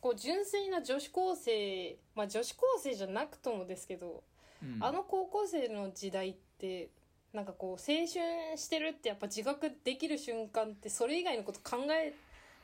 [0.00, 4.24] こう純粋な女子高生まあ女子高生じゃなくともですけど、
[4.60, 4.82] うん。
[4.82, 6.88] あの高校生の時代って
[7.32, 8.08] なんかこう青春
[8.56, 12.12] してるってやっぱ自覚できる瞬間ってそれ以外のこと考え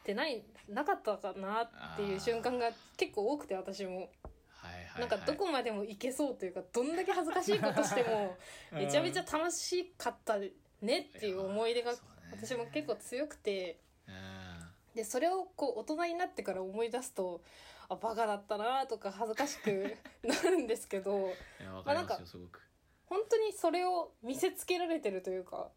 [0.02, 3.90] てないなかったかなっていう瞬間が結構多くて私も。
[3.90, 5.00] はいはいはい。
[5.02, 8.36] なんかどこまでもいけそうというかどんだけ恥ずかしいことしても
[8.72, 10.36] めちゃめちゃ楽しかった
[10.82, 11.92] ねっていう思い出が
[12.30, 14.14] 私も結構強くてうん。
[14.94, 17.40] でそれをこう大人になってから思い出すと
[17.88, 21.30] あバカだったなとか恥ずかしく なるんですけど
[21.84, 22.60] まあなんかよすごく。
[23.06, 25.70] 本当にそれを見せつけられてるというか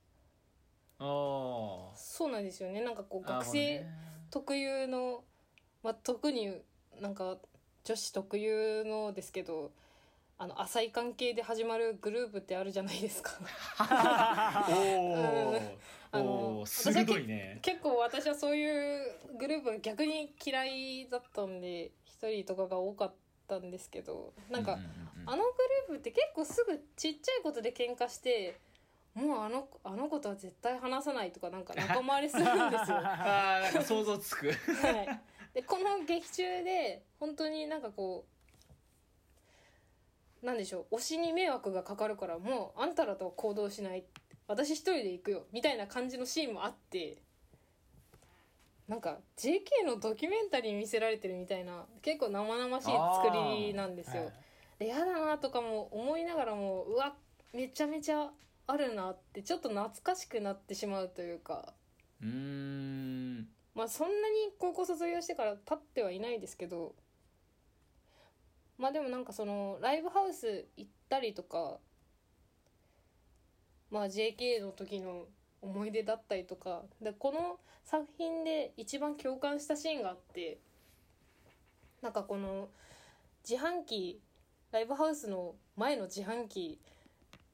[1.00, 2.82] ああそうなんですよね。
[2.82, 3.86] なんかこう学生
[4.30, 5.24] 特有の、
[5.84, 6.62] まあ、特に
[7.00, 7.38] なんか
[7.84, 9.72] 女子特有のですけど
[10.38, 13.34] あの浅い関係で始まるグループってあるじゃないですか。
[14.70, 15.78] おー
[16.12, 17.60] あの鋭いね。
[17.62, 19.02] 結構私はそういう
[19.39, 23.13] グループが逆に嫌いだったんで一人とかが多かっ
[23.47, 24.78] たんですけどなんか、
[25.26, 25.43] あのグ
[25.88, 28.60] ループって結構すぐちっちゃいことで喧嘩して
[29.13, 32.97] もうあのあの子とは絶対話さないとかなんか仲間割れするんですよ。
[33.04, 34.47] あーなんか想像つく。
[34.47, 35.21] はい、
[35.54, 38.26] でこの劇中で本当になんかこ
[40.41, 44.04] うなんでしょう推しに迷惑がかかるからもうあんたらとは行動しない
[44.52, 47.18] 私一人で行くよみたいな感じのシーンもあって
[48.88, 54.32] なんか JK のドキュメンタリー見せられてるみたいな結構生々しい作りなんですよ。
[54.80, 57.14] でやだなとかも思いながらもうわ
[57.54, 58.30] めちゃめちゃ
[58.68, 61.74] あるなってちょっと懐かしくなってしまうというか。
[62.22, 66.94] うーんまあそんなに高校卒業してから経ってはいないですけど
[68.78, 71.78] まあでもなんかそのライブハウス行ったりとか
[73.91, 75.25] まあ JK の時の
[75.62, 80.58] 思い出だったりとかでこの作品で一番共感したシーンがあって
[82.01, 82.69] なんかこの
[83.47, 84.19] 自販機
[84.71, 86.80] ライブハウスの前の自販機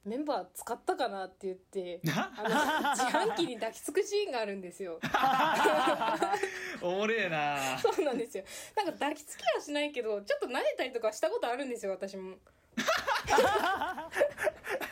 [0.04, 2.48] メンバー使ったかなって言ってあの
[2.96, 4.98] 自販機に抱きつくシーンがあるんですよ。
[6.80, 8.44] おもれえなそうなんですよ。
[8.76, 12.38] なんか抱きつきはしないけど、ちょっと撫でたりとかしたことあるんですよ、私も。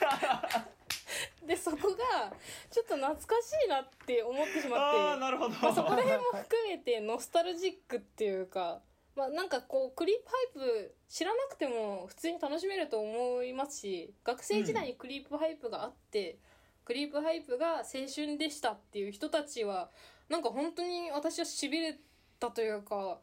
[1.46, 2.32] で、そこが、
[2.70, 8.80] ちょっと懐かしいなって思ってしまって、ああなるほど、まあ、そこら辺も含めてノスタルジックっていうか、
[9.16, 16.38] まあなんかこう、クリープハイプ知らなくても普通に楽しめると思いますし、学生時代にクリープハイプがあって、
[16.84, 17.82] クリープハイプが青
[18.14, 19.90] 春でしたっていう人たちは、
[20.28, 21.98] なんか本当に私は痺れ
[22.38, 23.18] たというか、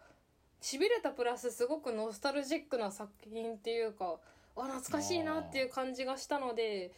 [0.62, 4.18] 痺れたプラスすごくノスタルジックな作品っていうか、
[4.56, 6.92] あ、懐かしいなっていう感じがしたので、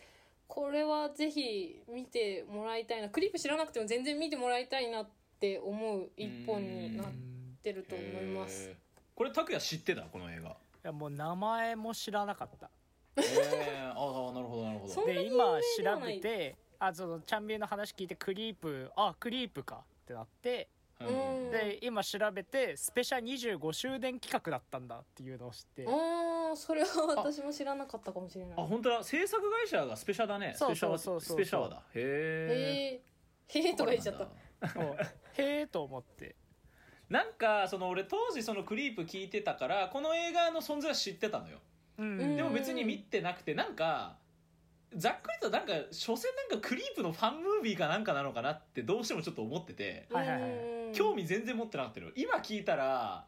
[0.47, 3.10] これはぜひ見てもらいたいな。
[3.10, 7.08] クリープ知らなくても全然見てもらいたいなって思う一本になっ
[7.62, 8.71] てると思います。
[9.15, 10.03] これ拓也知ってた？
[10.03, 10.49] この映画。
[10.49, 10.53] い
[10.84, 12.69] やもう名前も知らなかった。
[13.17, 15.05] えー、ああなるほどなるほど。
[15.05, 20.67] で今調べてあそのチャンビエの話聞いてクリープあクリープかってなって
[20.99, 25.86] で今調べてスペシャ25周年企画だったんだっていうのを知って。
[25.88, 28.53] ああ、それは私も知らなかったかもしれない。
[28.58, 29.03] あ本当だ。
[29.03, 30.53] 制作会社がスペシャだね。
[30.55, 31.36] そうそうそうそう。
[31.36, 31.81] スペシャワだ。
[31.93, 33.01] へえ
[33.53, 33.67] へえ。
[33.67, 34.27] へえとか言っちゃった。
[35.38, 36.36] へえと思って。
[37.10, 41.60] なんかその俺当時そのクリープ聞いてたからこの映画の存在は知ってたのよ。
[41.97, 42.19] うん。
[42.19, 42.36] うん。
[42.38, 44.17] でも別に見てなくてなんか
[44.95, 50.08] ざっくりとなんか所詮なんかクリープのファンムービーかなんかなのかなってどうしてもちょっと思ってて。
[50.12, 53.25] はいはいはいうん興味全然持ってなかったのよ今聞いたら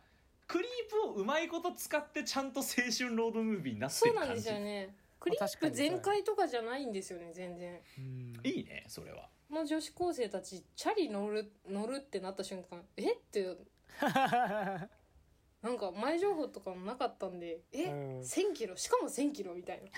[0.48, 2.66] クリープをうまいこと使ってちゃんと青
[2.98, 4.96] 春ロードムービーになってそうなんでる感じすよね。
[5.20, 7.82] クリップ全開とかじゃないんですよね、全然。
[7.98, 13.58] うんいいねそれはもう女子高生たち、チャリ乗る、乗るってなった瞬間、えって、
[15.62, 18.76] なんか前情報とかもなかったんで、え、うん1000キロ？
[18.76, 19.90] しかも1000キロみたいな。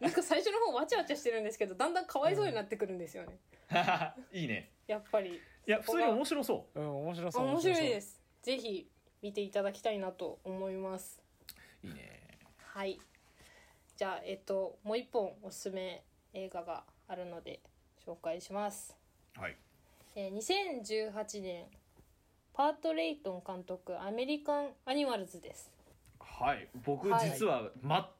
[0.00, 3.38] なんか最初の方わちゃわちゃしてるんですけど、だんだんかわいそうになってくるんですよね。
[4.32, 5.40] いいねやっぱり。
[5.66, 6.80] いや普通に面白そう。
[6.80, 8.08] ん面白そうあ面白いです。
[8.12, 8.88] すぜひ
[9.22, 11.20] 見ていただきたいなと思います。
[11.82, 12.38] いいね。
[12.58, 13.00] はい。
[13.96, 17.60] じゃあえっともう一本おすすめ映画があるので
[18.04, 18.96] 紹介します、
[19.36, 19.56] はい。
[20.16, 21.64] えー2018年
[22.52, 25.70] パート・レイトン監督アメリカン・アニマルズです。
[26.20, 26.68] はい。
[26.84, 27.30] 僕はい。
[27.30, 27.70] 実は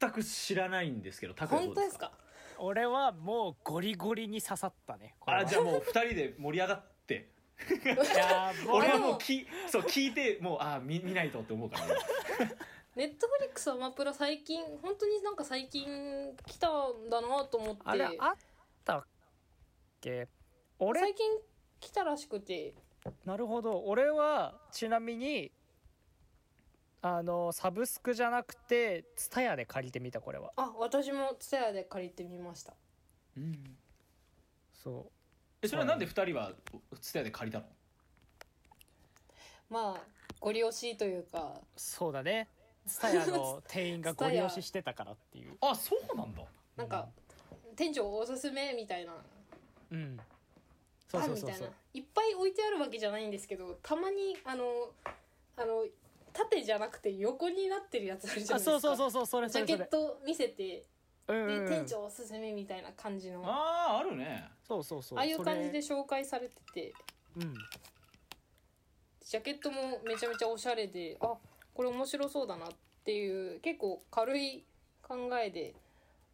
[0.01, 2.07] 全く知らないんですけどタクはどうですか？
[2.07, 2.59] 本当ですか？
[2.59, 7.29] 俺はもうゴリゴリに刺さったねあじゃあもう二人で盛り上がって
[8.69, 11.87] 俺はもうきそう聞いてもうあ見見ないとって思うから
[12.97, 17.83] ネットフリックスアマプラ最近本当になんか最近来たんだなと思って。
[17.85, 18.37] あれあっ
[18.85, 19.05] たっ
[20.01, 20.29] け？
[20.79, 21.39] 俺最近
[21.81, 22.75] 来たらしくて。
[23.25, 23.83] なるほど。
[23.85, 25.51] 俺はちなみに
[27.03, 30.53] あのサブスクじゃなくて TSUTAYA で借りてみたこれは。
[30.57, 32.75] あ私もツヤで借りてみました。
[33.37, 33.77] うん。
[34.73, 35.11] そ
[35.65, 36.53] えそれはなんで二人は
[37.01, 37.67] ツタヤで借りたの？
[39.71, 40.01] まあ
[40.39, 41.55] ご利用しというか。
[41.57, 42.49] うそうだね。
[42.87, 45.57] TSUTAYA の 店員がゴリ押ししてたからっていう。
[45.63, 46.45] あそうなんだ。
[46.77, 47.09] なんか
[47.75, 49.15] 店長おすすめみたいな。
[49.91, 50.21] うん。
[51.09, 51.49] そうそうそうそう。
[51.49, 54.91] パンみたいないっぱい置いてあるわけじゃないんですけどたまにあの
[55.57, 55.87] あの
[56.33, 58.77] 縦じゃなくて横になってるやつあるじゃないですか。
[58.77, 60.85] あそうそうそうそうそれそジャケット見せて
[61.29, 61.67] うんうんうん。
[61.67, 63.43] で店長おすすめみたいな感じの。
[63.45, 64.49] ああああるね。
[64.67, 65.19] そうそうそう。
[65.19, 66.81] あいう感じでそ紹介されてて。
[66.81, 66.93] れ
[67.37, 67.55] うん。
[69.25, 71.35] ジャケットもめちゃめちゃおしゃれであ
[71.73, 72.69] これ面白そうだなっ
[73.05, 74.65] ていう結構軽い
[75.03, 75.75] 考えで、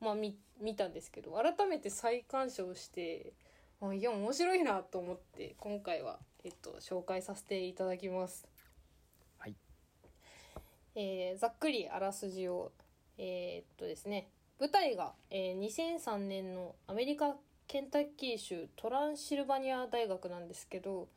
[0.01, 3.33] まあ、見見たんですけど改めて再鑑賞して
[3.81, 8.47] あいや面白いなと思って今回は、えっと、紹介させていただきます。
[9.39, 9.55] はい。
[10.97, 12.73] えーざっくりあらすじを
[13.17, 14.29] えーっとですね
[14.61, 17.35] 舞台が、えー2003年のアメリカ
[17.67, 21.09] ケンタッキー州トランシルバニア大学なんですけど、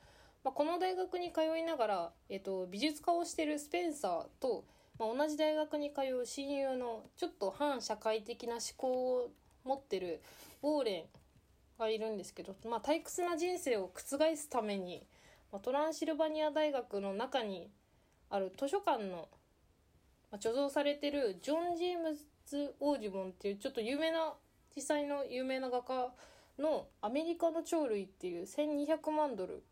[0.45, 4.63] まあ、この大学に通いながら、えっと、美術家をしてるスペンサーと、
[4.97, 9.29] まあ、同じ大学に通う親友のちょっと反社会的な思考を
[9.65, 10.21] 持ってる
[10.61, 11.03] ウォーレン
[11.77, 15.05] がいるんですけど、まあ、退屈な人生を覆すために、
[15.51, 17.69] まあ、トランシルバニア大学の中に
[18.29, 19.27] ある図書館の、
[20.31, 22.23] まあ、貯蔵されてるジョン・ジェームズ・
[22.79, 24.33] オーディボンっていうちょっと有名な
[24.75, 26.13] 実際の有名な画家
[26.59, 29.63] の「アメリカの鳥類」っていう1200万ドル、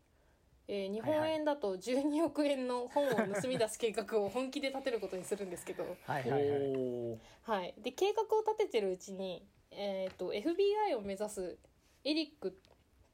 [0.68, 6.60] えー日本円だと12億円の本を盗み出す計画を本気で立てることにするんですけど、 はいはいはい。
[6.76, 11.58] おーはい、で計画を立ててるうちに、えー、と FBI を目指す
[12.04, 12.58] エリック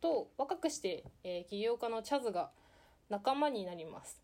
[0.00, 2.52] と若くして、えー起業家のチャズが
[3.08, 4.22] 仲間になります。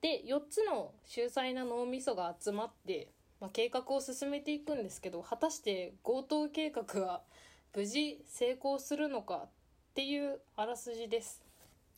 [0.00, 7.22] で4つの秀才な脳みそが集まって、まあ、計画を進めていくんですけど果たして強盗計画は
[7.74, 9.48] 無事成功するのかっ
[9.94, 11.42] ていうあらすじです。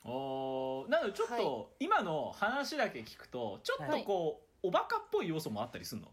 [0.05, 0.91] おー。
[0.91, 1.43] なのでちょっはい。
[1.43, 6.09] と今の話だけ聞くとちょっとこうおバカっぽい要素もあったりすんの？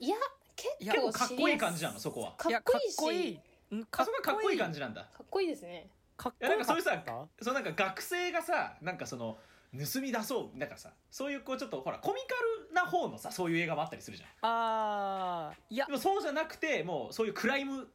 [0.00, 0.16] いや
[0.56, 2.32] 結構結構かっこいい感じなのそこは。
[2.36, 2.96] かっこいいし。
[2.96, 3.40] かっこいい。
[3.70, 4.58] うんあそこはかっこいい。
[4.58, 5.04] 感じなんだ。
[5.04, 5.88] かっこいいですね。
[6.16, 9.38] かっこいやなんかそういうさかったそうなんか学生がさなんかその
[9.72, 14.28] 盗み出そうなんかさそういうこうちょっとほらコミカルな方のさそういう映画もあったりするじゃん。
[14.42, 15.74] あー。
[15.74, 15.86] いや。
[15.86, 17.88] でもそうじゃなくてもうそういうクライム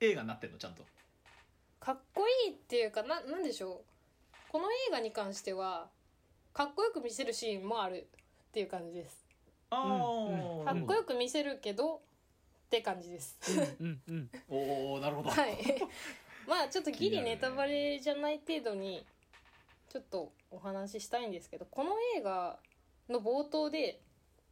[0.00, 0.84] 映画になってんのちゃんと。
[1.80, 3.80] かっこいいっていうかななんでしょう。
[4.50, 5.88] この映画に関しては
[6.52, 8.06] かっこよく見せるシーンもある
[8.48, 9.24] っていう感じです。
[9.70, 11.98] あうんーかっこよく見せるけどっ
[12.70, 13.38] て感じです。
[13.80, 15.30] うんうん おおなるほど。
[15.30, 15.56] はい。
[16.46, 19.04] まあちょっとギリネタバレじゃない程度に
[19.88, 22.58] ちょっとお話ししたいんですけどこの映画
[23.12, 24.00] の冒頭で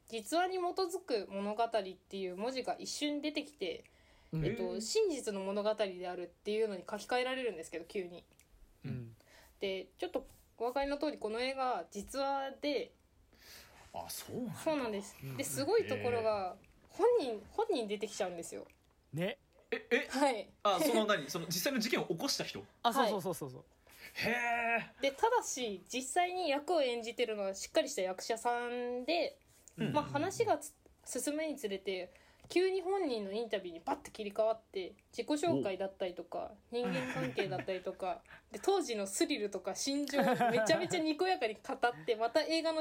[0.08, 3.84] 実話に基づく物語っていう文字が一瞬出てきて、
[4.32, 4.44] うん。
[4.44, 8.24] えっと、真実の物語であるっていうのに書き換えられるんですけど急に。
[8.84, 9.16] うん。
[9.60, 10.24] でちょっと
[10.58, 12.92] お分かりの通りこの映画実話で
[13.92, 14.54] あそうなんだ。
[14.64, 15.16] そうなんです。
[15.22, 16.54] うんですごいところが
[16.90, 18.64] 本人本人出てきちゃうんですよ。
[19.12, 19.38] ね。
[19.70, 20.08] ええ？
[20.10, 20.48] はい。
[20.62, 21.28] あその何？
[21.30, 22.62] その実際の事件を起こした人？
[22.82, 23.12] あそうはい。
[23.12, 23.64] そうそうそうそう
[24.14, 29.36] へえでただし実際に役を演じてるのはしっかりした役者さんで、
[29.78, 29.92] うん。
[29.92, 30.74] まあ、話がつ
[31.22, 32.12] 進むにつれて
[32.48, 42.80] 急に本人のインタビューにバッて切り替わって自己紹介だったりとか人間関係だったりとかで当時のスリルとか心情をめちゃめちゃにこやかに語ってまた映画の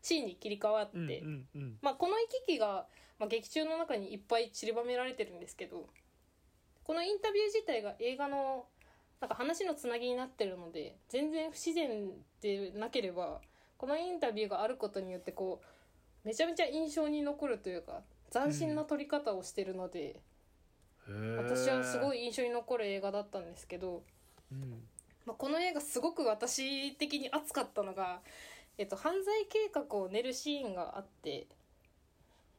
[0.00, 1.22] シーンに切り替わって、
[1.82, 2.86] まあ、この行き来が、
[3.18, 5.88] まあ、劇中の中にいっぱい散りばめられてるんですけど
[6.84, 8.66] このインタビュー自体が映画の
[9.20, 12.10] なんか話のつなぎになってるので全然不自然
[12.40, 13.40] でなければ
[13.76, 18.00] このインタビューがあることによってこうめちゃめちゃ印象に残るというか
[18.32, 20.20] 斬新な撮り方をしてるので、
[21.36, 24.02] 私はすごいい印象に残る映画だったんですけど、
[24.52, 24.82] うん。
[25.26, 28.20] まあ、この映画すごく私的に熱かったのが、
[28.78, 31.46] えっと、犯罪計画を練るシーンがあって、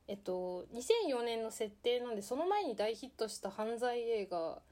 [0.07, 4.59] えっと、2004年の設定なんでその前に大ヒットした犯罪映画「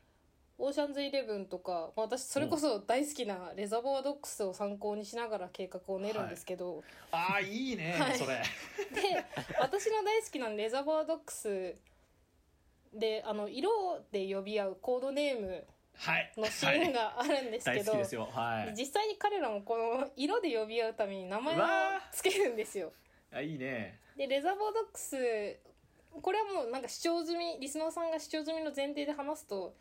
[0.59, 8.17] オーシャンズイレブン」とかまあ私それこそ大好きな「レザボアドックス」を参考にしながら計画を練るんですけど、ああいいね、はい。
[8.17, 8.41] それ。
[8.93, 9.25] で
[9.59, 11.75] 私の大好きなレザボアドックス
[12.93, 16.33] であの色で呼び合うコードネームはい。
[16.37, 21.59] のシーンがあるんですけど、実際に彼らもこの色で呼び合うために名前を
[22.11, 22.93] つけるんですよ。
[23.31, 23.99] あいいね。
[24.15, 25.59] でレザーボードックス
[26.21, 29.75] これはもうなんか視聴済みリスナーさんが視聴済みの前提で話すと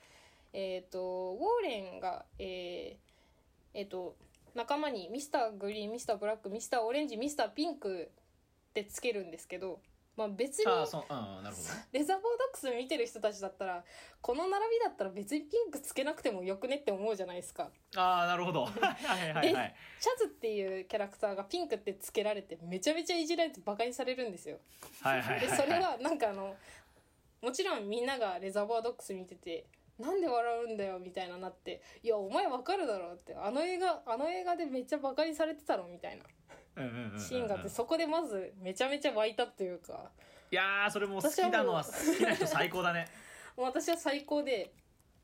[0.53, 4.17] えっ、とウォーレンがえーえーと
[4.55, 8.11] 仲間にミスターグリーンミスターブラックミスターオレンジミスターピンク
[8.71, 9.81] ってつけるんですけど、
[10.17, 13.85] まあ、別にああそううんなるほどレザーボードックス見てる人たちだったら
[14.21, 17.71] この並びだったら別にピンクつけなくてもよくねって思うじゃないですか。
[17.97, 24.59] ああなるほど はいはいはいシャズっていうキャラクターがピンクってつけられてめちゃめちゃいじられてバカにされるんですよ。
[25.03, 26.57] はいはいはいでそれはなんかあの
[27.41, 29.67] もちろんみんながレザーバードックス見てて
[29.99, 36.25] なんで笑うんだよみたいななっていやお前わかるだろうってあの映画あの映画でめっちゃバカにされてたろみたいな。
[37.19, 40.11] シーンがあってそこでまずめちゃめちゃ湧いたというか。
[40.51, 43.09] いやーそれもう好きなのは好きな人最高だね。
[43.57, 44.73] 私は最高で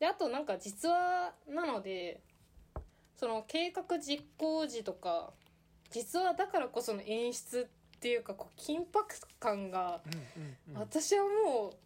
[0.01, 2.21] であとなんか実話なので
[3.17, 5.33] その計画実行時とか
[5.91, 10.01] 実話だからこその演出っていうかこう緊迫感が
[10.75, 11.77] 私はもう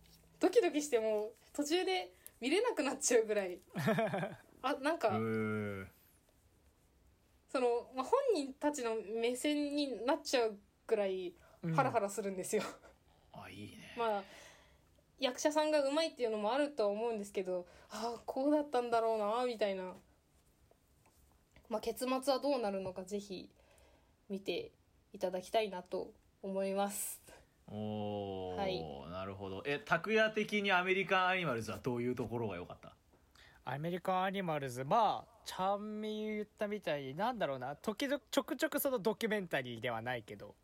[0.41, 2.11] ドキドキしてもう途中で
[2.41, 3.59] 見れなくなっちゃうぐらい。
[4.62, 5.11] あなんか、
[7.49, 11.74] その、まあ、本人たちの目線になっちゃうぐらいうん。
[11.74, 12.62] ハラハラするんですよ、
[13.32, 13.95] あいいね。
[13.99, 14.24] まあ
[15.18, 19.95] 役者さんがうまいっていうのもあるとは思うんですけどああこうだったんだろうなみたいな、
[21.68, 23.51] まあ、結末はどうなるのかぜひ
[24.28, 24.70] 見て
[25.12, 26.12] いただきたいなと
[26.43, 27.20] 思います
[27.71, 29.62] おお、はいなるほど。
[29.66, 32.93] え拓也的にアメリカンアニマルズはどういうところが良かった？
[33.64, 37.77] アメリカンアニマルズまあちゃんみ言ったみたいになんだろうな。
[37.77, 40.55] 時々ちょくちょくそのドキュメンタリーではないけど。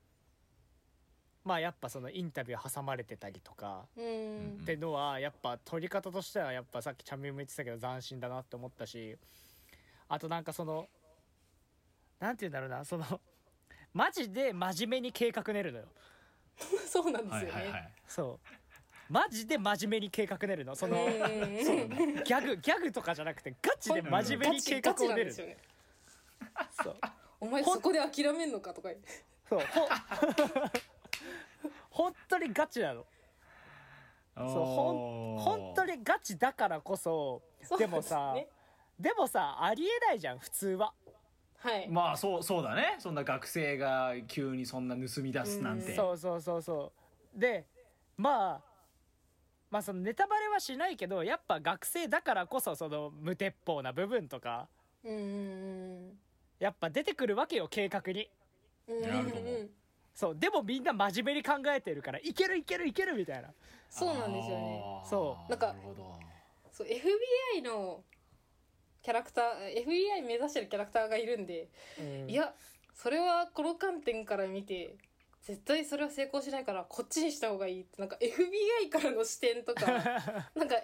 [1.45, 3.85] まあやっぱそのインタビュー挟まれてたりとか。
[3.97, 9.17] ってのはやっぱ撮り方としてはやっぱさっきちゃんみも言ってたけど斬新だなって思ったし。
[10.09, 10.87] あとなんかその
[12.19, 12.85] なんて言うんだろうな。
[12.87, 13.05] その
[13.93, 15.85] マジで真面目に計画練るのよ
[16.89, 19.13] そうなんですはいよね、はいはいそう。
[19.13, 20.75] マジで真面目に計画練るの？
[20.75, 21.09] そのう。
[21.09, 25.59] んギャグギャグとかじゃなくてガチで真面目に計画を練るですよね
[26.83, 26.97] そう。
[27.41, 28.89] お前そこで諦めんのかとか
[29.49, 29.61] そう。
[29.61, 29.89] ほ
[31.91, 33.07] 本当にガチなの。
[34.37, 38.49] そうほん本当にガチだからこそそうでもさね
[38.99, 40.93] でもさありえないじゃん普通は
[41.65, 42.97] はい、まあそうそうだね。
[42.99, 46.93] そんな学生が急にそんな盗み出すなんて、そうそうそうそ
[47.35, 47.41] う。
[47.41, 47.65] で
[48.19, 48.61] まあ
[49.71, 54.69] まあそのネタバレはしないけどやっぱ学生だからこそその無鉄砲な部分とか
[55.03, 56.19] うんうん
[56.61, 58.29] やっぱ出てくるわけよ計画に。
[58.87, 59.71] うんうんなると思ううん
[60.15, 60.37] そう。
[60.37, 63.49] でもみんな真面目に考えてるからいけるいけるいけるみたいな。
[63.89, 64.83] そうなんですよね。
[65.09, 65.51] そう。
[65.51, 66.15] なんかなるほど。
[66.71, 68.05] そう FBI の
[69.05, 71.69] キャラクター FBI 目指してるキャラクターがいるんで、
[72.01, 72.31] うん。
[72.31, 72.55] いや
[72.95, 74.97] それはこの観点から見て
[75.43, 79.85] 絶対それは成功しないからこっちにした方がいいってなんか FBI からの視点とか
[80.57, 80.77] なんか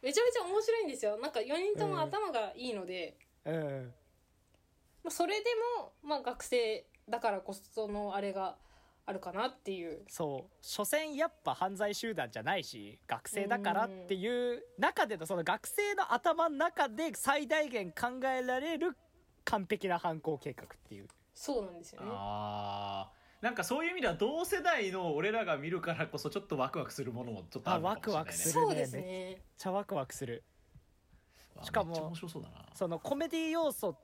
[0.00, 1.16] めちゃめちゃ面白いんですよ。
[1.18, 3.94] なんか4人とも頭がいいので、うん。
[5.02, 5.46] まあ、それで
[5.78, 8.56] も、まあ、学生だからこそのあれが
[9.06, 10.02] あるかなっていう。
[10.08, 18.96] そう所詮やっぱ犯罪集団じゃないし学生だからっていう中でのその学生の頭の中で最大限考えられる
[19.44, 21.08] 完璧な犯行計画っていう。
[21.34, 22.08] そうなんですよね。
[22.10, 23.24] あー。
[23.44, 30.42] なんかそういう意味では同世代の俺らが見るからこそちょっとワクワクするものもちょっとあるのかもしれない、ね、あワクワクするそうですねちゃワクワクする。
[31.54, 33.98] わしかもそそのコメディ要素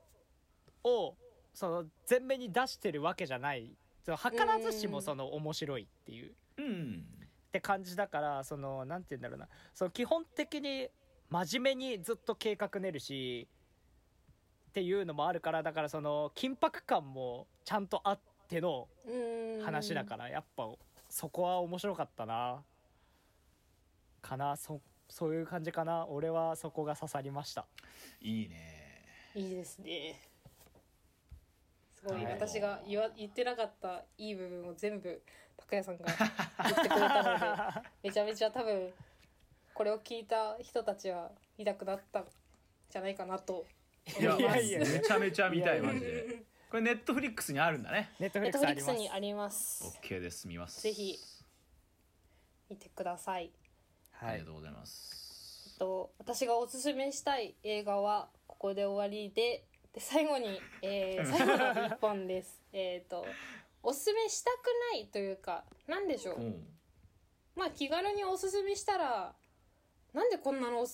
[0.83, 1.15] を
[1.53, 6.33] その前面に出してるわけじゃない図らずしもその面白いっていう。
[6.57, 7.05] うん。
[7.47, 9.47] って感じだからそのなんて言うんだろうな。
[9.73, 10.89] その基本的に
[11.29, 13.47] 真面目にずっと計画練るし
[14.69, 19.63] っていうのもあるからだからその緊迫感もちゃんとあってのうん。
[19.63, 20.69] 話だからやっぱ
[21.09, 22.63] そこは面白かったな。
[24.21, 26.07] かなそそういう感じかな。
[26.07, 27.65] 俺はそこが刺さりました。
[28.21, 29.03] いいね。
[29.35, 30.30] いいですね
[32.01, 32.33] すごいはい。
[32.33, 35.21] 私が言わ言ってなかったいい部分を全部
[35.57, 38.93] 拓哉さんが言ってくれたので めちゃめちゃ多分
[39.73, 42.27] これを聞いた人たちは見たくなったん
[42.89, 43.65] じゃないかなと
[44.19, 44.79] いやいやいや。
[44.79, 48.13] めちゃめちゃ見たいマジでこれネットフリックスにあるんだね。
[48.17, 49.03] ネットフリックスリックスあります。
[49.03, 49.99] にあります。
[50.01, 50.47] OK です。
[50.47, 50.81] 見ます。
[50.81, 51.19] ぜひ
[52.69, 53.51] 見てください。
[54.11, 54.29] はい。
[54.29, 55.77] ありがとうございます。
[55.77, 62.61] と私がおすすめしたい映画はここで終わりでで最後に、えー、最後の一本です。
[62.71, 63.25] えっと
[63.83, 66.67] おすすめしたくないというかなんでしょう、うん。
[67.55, 69.33] まあ気軽におすすめしたら
[70.13, 70.85] なんでこんなの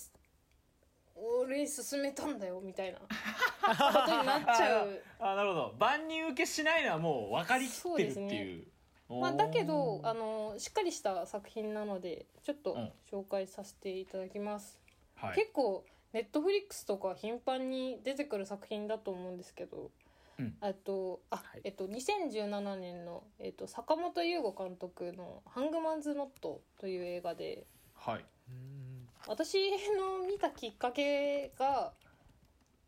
[1.15, 5.03] 俺に勧めたんだよみたいなことになっちゃう。
[5.19, 5.75] あなるほど。
[5.79, 8.67] 万人受けしないのはもう分かりきってるっていう。
[9.09, 12.93] まあ、だけどあののしっかりした作品なのでちょっとうん。
[13.09, 14.79] 紹介させていただきます、
[15.15, 15.35] はい。
[15.35, 19.91] 結構ネットフリックスとか頻繁に出てくる作品だと思うんですけど、
[20.39, 20.55] うん。
[20.63, 21.61] えっとあ、はい。
[21.63, 28.25] えっと2017年の、えっと、坂本優吾監督の「ハングマンズ・ノット」という映画ではい。
[28.49, 28.87] うん
[29.27, 29.57] 私
[29.97, 31.91] の見たきっかけが、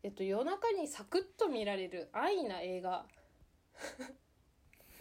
[0.02, 3.04] えっと、夜中にサクッと見られる安易な映画。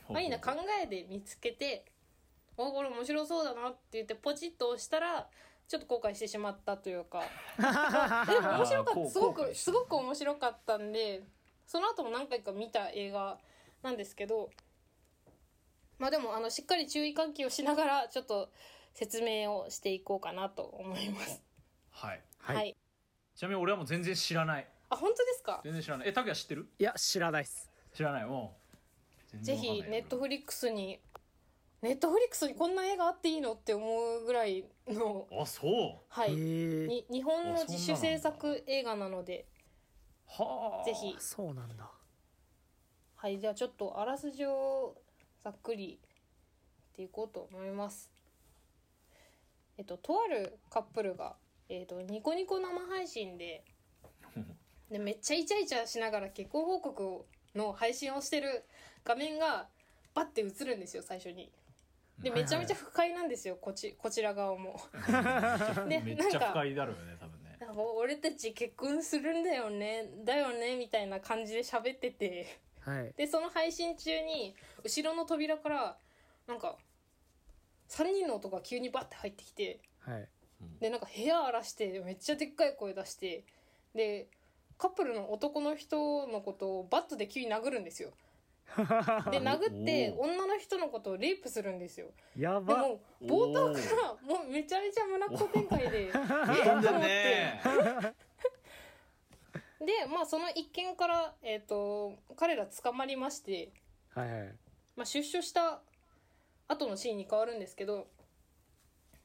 [0.09, 0.51] 安易な考
[0.84, 1.86] えで見つけて
[2.57, 5.30] 「あこれ面白そうだな」って言ってポチッと押したら
[5.70, 7.22] ちょっと後悔してしまったというか。
[8.28, 9.09] でも面白かった。
[9.09, 11.24] すごくすごく面白かったんで
[11.67, 13.39] その後も何回か見た映画
[13.84, 14.49] なんですけど
[15.99, 18.49] まあでもあのしっかり注意喚起をしながらちょっと
[18.95, 21.41] 説明をしていこうかなと思います。
[21.91, 22.24] はい。
[22.39, 22.78] はい、はい、
[23.36, 24.67] ちなみに俺はもう全然知らない。
[24.89, 25.61] あ本当ですか？
[25.63, 26.07] 全然知らない。
[26.07, 26.67] え拓也知ってる？
[26.80, 27.70] いや知らないっす。
[27.93, 28.26] 知らない。
[28.26, 28.57] も
[29.28, 30.99] う全ぜひネットフリックスに
[31.82, 35.28] ネットフリックスにこんな映画あっていいのって思うぐらいの。
[35.32, 36.06] あそう。
[36.08, 39.46] はい、に日本の自主制作映画なので。
[40.26, 40.86] はあ。
[40.86, 41.16] ぜひ。
[41.20, 41.92] そうなんだ。
[43.22, 44.96] はいじゃあちょっとあらすじを
[45.44, 48.10] ざっくり言っていこうと思います。
[49.78, 51.36] えっととあるカップルが、
[51.68, 53.66] えっと、ニコニコ生配信で
[54.90, 57.26] でめっちゃイチャイチャしながら結婚報告
[57.56, 58.64] の配信をしてる
[59.04, 59.68] 画面が
[60.14, 61.52] バッて映るんですよ最初に
[62.22, 64.80] ではいめちゃめちゃ不快なんですよこちこちら側も。
[65.88, 67.57] でめっちなんかゃ深いだろうよね多分ね。
[67.59, 72.59] なんか俺たち結婚するんだよねだよねみたいな感じで喋ってて。
[72.82, 73.13] はい。
[73.15, 75.97] でその配信中に後ろの扉から
[76.47, 76.78] なんか
[77.89, 79.80] 3人の男が急にバッて入ってきて。
[79.99, 80.28] はい。
[80.80, 83.43] でなんか部屋荒らしてめっちゃでっかい声出して。
[83.95, 84.28] で
[84.78, 88.11] カップルの男の人のことをバットで急に殴るんですよ
[88.76, 88.84] で
[89.41, 92.11] 殴ってお女の人のことをレイプするんですよ。
[92.36, 92.78] でやば。
[92.78, 97.61] も冒頭からもうめちゃめちゃ胸子展開でえと思ってね。
[99.80, 103.72] でまあその一件から、えー、と彼ら捕まりまして、
[104.13, 104.55] はいはい。
[104.95, 105.82] まあ、出所した
[106.67, 108.07] 後のシーンに変わるんですけど、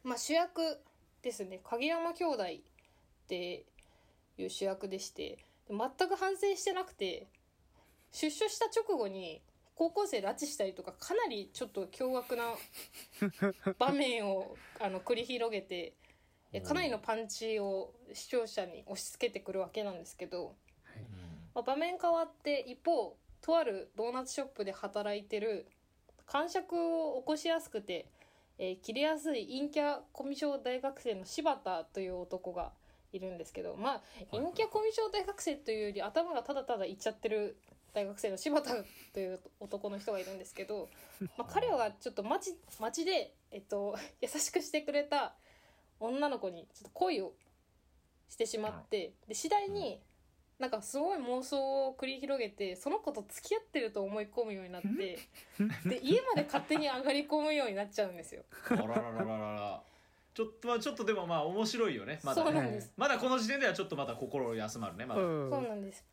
[0.04, 0.80] まあ、主役
[1.22, 1.60] ですね。
[1.64, 3.66] 影山兄弟って
[4.38, 5.38] いう主役でして
[5.68, 7.26] で全く反省してなくて
[8.14, 9.42] 出所した直後に
[9.74, 12.54] 高校生拉致したりとかかなりちょっと凶悪な
[13.76, 15.94] 場面をあの繰り広げて
[16.52, 20.54] えかなりのパンチを視聴者に押し付けてくるわけなんですけど、
[21.52, 25.66] まあ、場面変わって一方とあるドーナツショップで働いてる
[26.24, 28.06] 感触を起こしやすくて、
[28.58, 32.72] えー切れやすい陰キャコミュ障大学生の柴田という男が
[33.12, 37.56] いるんですけどまあ陰キャコミュ障大学生というより頭がただただいっちゃってる
[37.94, 38.70] 大学生の柴田
[39.12, 40.88] という男の人がいるんですけど、
[41.38, 45.34] まあ、彼はちょっと街街で、えっと、 優しくしてくれた
[46.00, 47.34] 女の子にちょっと恋を
[48.28, 50.02] してしまってで次第に
[50.58, 55.18] なんかすごい妄想を繰り広げてその子と付き合ってると思い込むようになって
[55.88, 58.44] で家まで勝手に上がり込むようになっちゃうんですよ。
[58.70, 59.54] あららららら。
[59.54, 59.82] ら
[60.34, 62.50] ちょっとまあちょっとでもまあ面白いよねまだね。
[62.50, 62.92] そうなんです。
[62.96, 65.50] まだこの時点ではちょっとまた心休まるねまだ、うん。
[65.50, 66.04] そうなんです。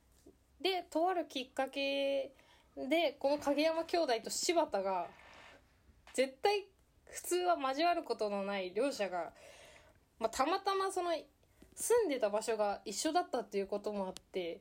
[0.62, 2.32] で、とあるきっかけ
[2.78, 5.08] で、この影山兄弟と柴田が、
[6.14, 6.66] 絶対
[7.10, 9.32] 普通は交わることのない両者が、
[10.20, 11.12] まあ、たまたまその、
[11.74, 14.60] 住んでた場所が一緒だったっていうこともあって、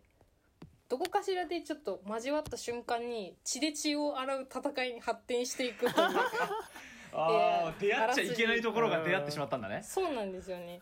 [0.88, 5.94] どこかしらでちょっと交わった瞬間に血で血を洗う戦いに発展していくという
[7.14, 9.82] ああ、えー出会っちゃいけないところが出会ってしまったんだね。
[9.84, 10.80] そうなんですよね。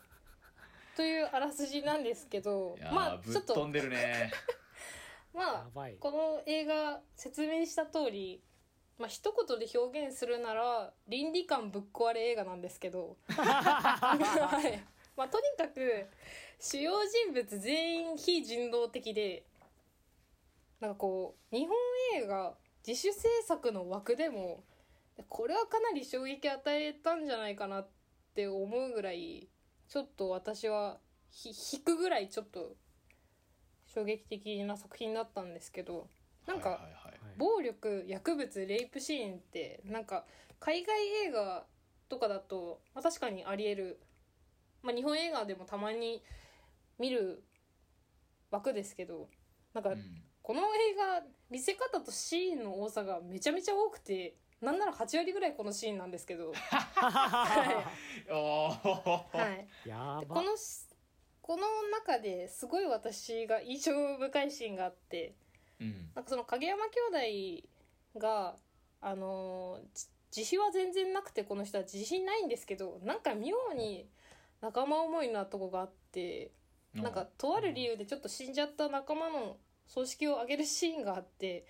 [0.96, 4.32] というあらすじなんですけどまあぶちょっとっ飛んでるね
[5.34, 8.42] まあこの映画説明した通り
[8.98, 13.16] まあ一言で表現するなら倫理観ぶっ壊れ映画なんですけど。
[13.28, 14.82] はい。
[15.16, 16.06] まあとにかく
[16.60, 19.44] 主要人物全員非人道的で
[20.80, 21.76] なんかこう日本
[22.22, 22.54] 映画
[22.86, 24.62] 自主制作の枠でも
[25.28, 27.88] これはかなり衝撃与えたんじゃないかなっ
[28.34, 29.48] て思うぐらい
[29.88, 30.98] ちょっと私は
[31.30, 32.76] ひ引くぐらいちょっと
[33.98, 36.08] 衝撃的な作品だったんですけど
[36.46, 40.24] なんかはいはいはい暴力薬物レイプシーンってなんか
[40.60, 40.96] 海外
[41.26, 41.64] 映画
[42.08, 44.00] とかだと、まあ、確かにありえる、
[44.82, 46.22] まあ、日本映画でもたまに
[46.98, 47.44] 見る
[48.50, 49.28] 枠ですけど
[49.74, 50.22] なんかうん。
[50.48, 50.64] この映
[50.96, 57.84] 画見せ方とシーンの多さがめちゃめちゃ多くてなんなら8割ぐらいこのシーンなんですけど、 は
[59.84, 60.20] い、やば。
[60.20, 60.87] でこのし
[61.48, 65.34] この中ですごい私が印象深いシーンがあって
[65.80, 66.10] うん。
[66.14, 67.62] なんかその影山兄
[68.12, 68.54] 弟が
[69.00, 69.78] あの
[70.36, 74.06] 自費は全然なくてこの人は自信ないんですけどなんか妙に
[74.60, 76.50] 仲間思いなとこがあって
[76.94, 81.64] なんかとある理由でちょっと死んじゃった仲間の葬式を挙げるシーンがあって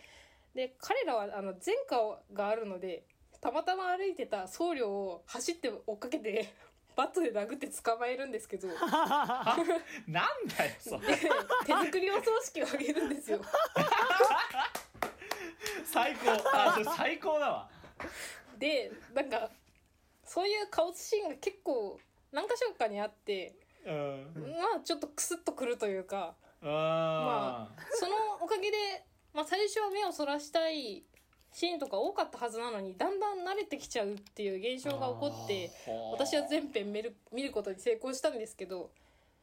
[0.57, 3.05] で彼らはあの前科があるので
[3.41, 6.53] たまたま歩いてた僧侶を走って追っかけて
[6.99, 8.67] バットで殴って捕まえるんですけど。
[8.67, 8.75] で
[10.11, 11.17] なんだよそれ。
[11.65, 13.41] 手作りお葬式を挙げるんですよ。
[15.87, 16.33] 最高。
[16.53, 17.71] あそれ最高だわ。
[18.59, 19.49] でなんか
[20.25, 22.01] そういうカオスシーンが結構
[22.33, 24.57] 何箇所かにあってうん。
[24.61, 26.35] まあちょっとクスッとくるというか。
[26.63, 31.05] あそのおかげで、まあ、最初は目をそらしたい
[31.53, 35.71] シーンとか多かったはずなのにだんだん慣れてきちゃうっていう現象が起こって
[36.13, 38.91] 私は全編見る見ることに成功したんですけど、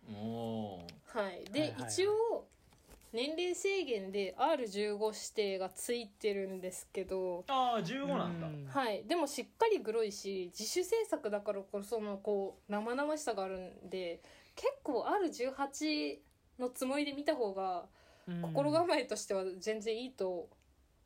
[0.09, 1.91] もはい、で、はいはいはい。
[1.91, 2.45] 一応
[3.11, 8.47] 年齢制限で R15 指定がついてるんですけど、ああ15なんだ。
[8.47, 8.65] うん。
[8.67, 14.21] はい、でもしっかりグロいし自主制作だからこそのこう生々しさがあるんで
[14.55, 16.17] 結構 R18
[16.59, 17.85] のつもりで見た方が
[18.27, 18.41] うん。
[18.41, 20.49] 心構えとしては全然いいと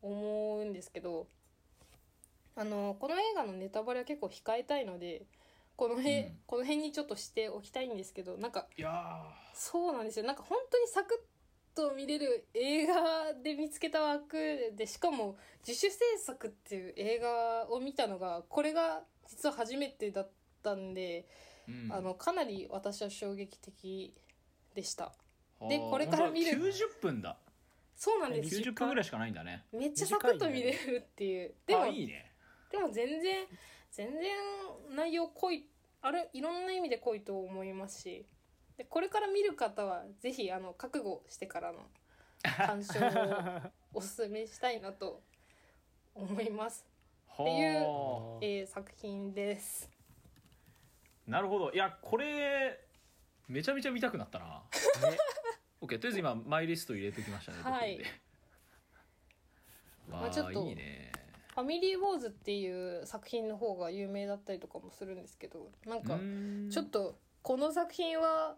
[0.01, 1.27] 思うんですけど
[2.55, 5.23] あのこの映画のネタバレは結構控えたいので
[5.79, 6.31] この辺、うん。
[6.45, 9.23] この辺にちょっとしておきたいんですけどなんかいや
[9.53, 10.25] そうなんですよ。
[10.25, 11.23] なんか本当にサク
[11.73, 20.29] ッと見れる映画で見つけた枠でしかも自主制作っていう映画を見たのがこれが実は初めてだっ
[20.61, 21.93] たんで、ーうん。
[21.93, 24.13] あのかなり私は衝撃的
[24.75, 25.05] でした。
[25.05, 25.13] は
[25.61, 25.67] あ。
[25.69, 27.37] でこれから見る本当だ90分だ
[27.99, 28.55] そうなんです。
[28.55, 29.65] 90分ぐらいしかないんだね。
[29.73, 32.31] めっちゃサクッと見れるっていう、でもあいいね。
[32.71, 33.45] でも全然
[33.91, 35.65] 全然内容濃い
[36.01, 38.25] あれいろんな意味で濃いと思いますし。
[38.77, 41.79] でこれから見る方はぜひあの覚悟してからの
[42.41, 43.61] 鑑賞を
[43.95, 45.21] おすすめしたいなと
[46.15, 46.85] 思います、
[47.27, 49.89] はていうあえー作品です。
[51.27, 51.71] なるほど。
[51.73, 52.79] いやこれ
[53.49, 54.45] めちゃめちゃ見たくなったな。
[54.45, 55.17] ね
[55.81, 57.99] OK とりあえず今マイリスト入れてきましたねはい。
[60.09, 61.11] まあちょっといいね
[61.53, 66.19] 「ファミリーウォーズ」っていう作品の方が有名だったりとかもするんですけどなんか
[66.71, 68.55] ちょっとこの作品は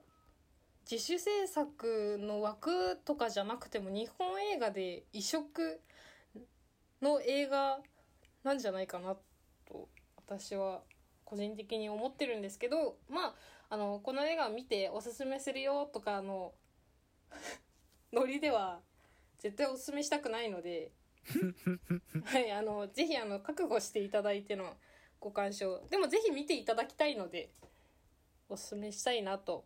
[0.89, 5.81] 自主制作の枠とかじゃなくても日本映画で異色
[7.01, 7.79] の映画
[8.43, 9.15] なんじゃないかな
[9.65, 10.81] と私は
[11.23, 13.35] 個人的に思ってるんですけどまあ
[13.69, 16.53] あのこの映画を見ておすすめするよとかあの
[18.11, 18.81] ノリでは
[19.39, 20.91] 絶対おすすめしたくないので
[22.25, 24.77] はいあのぜひあの覚悟していただいての
[25.19, 27.51] ご鑑賞でもぜひ見ていただきたいので
[28.49, 29.65] おすすめしたいなと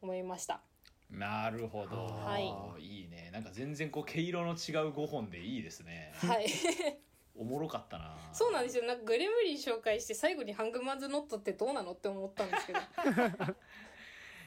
[0.00, 0.62] 思いました。
[1.10, 2.38] なるほど、、は
[2.78, 3.04] い。
[3.04, 3.30] いね。
[3.32, 4.54] なんか全然こう毛色の違う
[4.90, 6.12] 5本でいいですね。
[6.16, 6.46] はい。
[7.36, 8.16] おもろかったな。
[8.32, 8.84] そうなんですよ。
[8.84, 12.78] なんかグレムリン紹介して最後にハングマンズノットってどうなのって思ったんですけど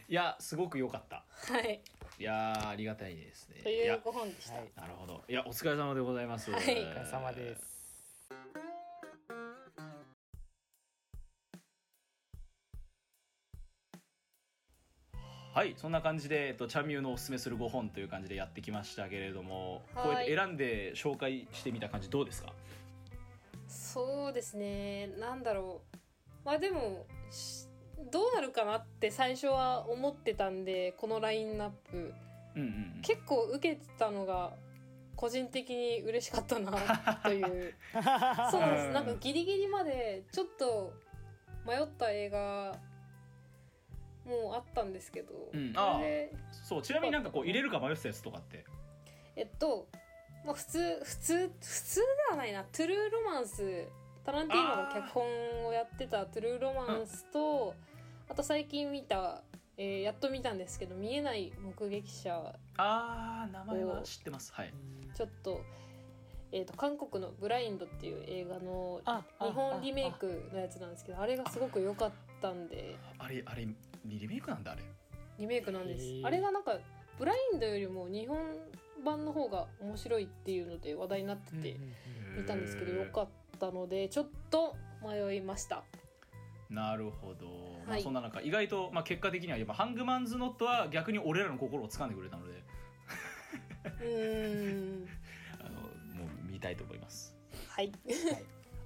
[0.09, 1.25] いやすごく良かった。
[1.53, 1.81] はい。
[2.19, 3.61] いやーありがたいですね。
[3.61, 3.97] といういや。
[3.97, 4.71] 5本でした、はい。
[4.75, 5.21] なるほど。
[5.27, 7.77] いやお疲れ様でございます、はいお疲れ様です
[15.53, 20.03] はいそんな感じで、えっと、チャンミューのおすすめする5本という感じでやってきましたけれどもはい。
[20.05, 22.53] こうやって選んで紹介してみた感じどうですか？
[23.67, 25.07] そうですね。
[25.19, 25.97] なんだろう。
[26.45, 27.66] まあでもし
[28.11, 32.13] どうなるかなって最初は思ってたんでこのラインナップ。
[32.55, 33.01] うんうんうん。
[33.01, 34.53] 結構受けてたのが
[35.15, 36.71] 個人的に嬉しかったな
[37.23, 37.73] という。
[38.51, 38.89] そうなんです。
[38.89, 40.93] なんかギリギリまでちょっと
[41.65, 42.77] 迷った映画
[44.25, 45.73] もうあったんですけど、うん。
[45.73, 48.63] これでそうちなみになんかこう入れるか迷ってたやつとかって？
[49.35, 49.87] えっと、
[50.45, 52.63] まあ、普通普通普通ではないな。
[52.63, 53.87] トゥルーロマンス
[54.27, 57.73] タランティーノが脚本をやってたトゥルーロマンスと、
[58.27, 59.41] あと最近見た、
[59.77, 64.51] えーやっと見たんですけど「見えない目撃者あー名前は知ってます。
[64.53, 64.73] はい」
[65.15, 65.61] ちょっと,、
[66.51, 72.11] えー、と韓国の「ブラインド」っていう映画のあ日本リメイクのやつなんですけどあれがすごく良かっ
[72.41, 72.97] たんで。
[73.19, 73.65] あれあれ
[74.03, 74.83] リメイクなんだあれ。
[75.37, 76.03] リメイクなんです。
[76.25, 76.77] あれがなんか
[77.17, 78.37] ブラインドよりも日本
[79.05, 81.77] 版の方が面白いっていうので話題になってて
[82.35, 83.27] 見たんですけどよかっ
[83.57, 85.83] たのでちょっと迷いました。
[86.69, 87.45] なるほど、
[87.85, 88.03] まあ、はい。
[88.03, 92.63] そんな中意外と、まあ、結果的にはやっぱハングマンズノットは逆に俺らの心を掴んでくれたので。
[94.01, 95.07] うーん。
[95.59, 97.35] あのもう見たいと思います。
[97.69, 97.91] はい。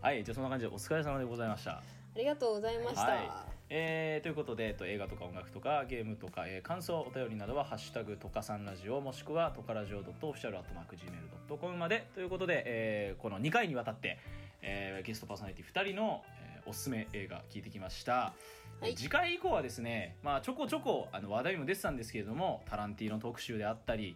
[0.02, 0.24] はい。
[0.24, 1.72] じゃあそんな感じでお疲れ様でございました。
[1.72, 1.84] あ
[2.16, 12.06] りがとうございました、はえーということで、えっと、映画とか音楽とかゲームとか、えー感想お便りなどは「ハッシュタグとかさんラジオ」もしくはとかラジオオフィシャルアットマーク Gmail.com まで。
[12.14, 14.20] ということで、えーこの2回にわたって、
[14.62, 18.34] えーゲストパーソナリティ2人の、えーおすすめ映画聞いてきました、
[18.80, 18.94] はい。
[18.96, 24.16] 次回以降はですね、まあ、ちょこちょこあの話題にも出てたんですけれどもタランティーノ特集であったり、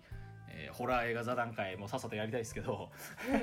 [0.50, 2.90] えーホラー映画座談会もさっさとやりたいですけど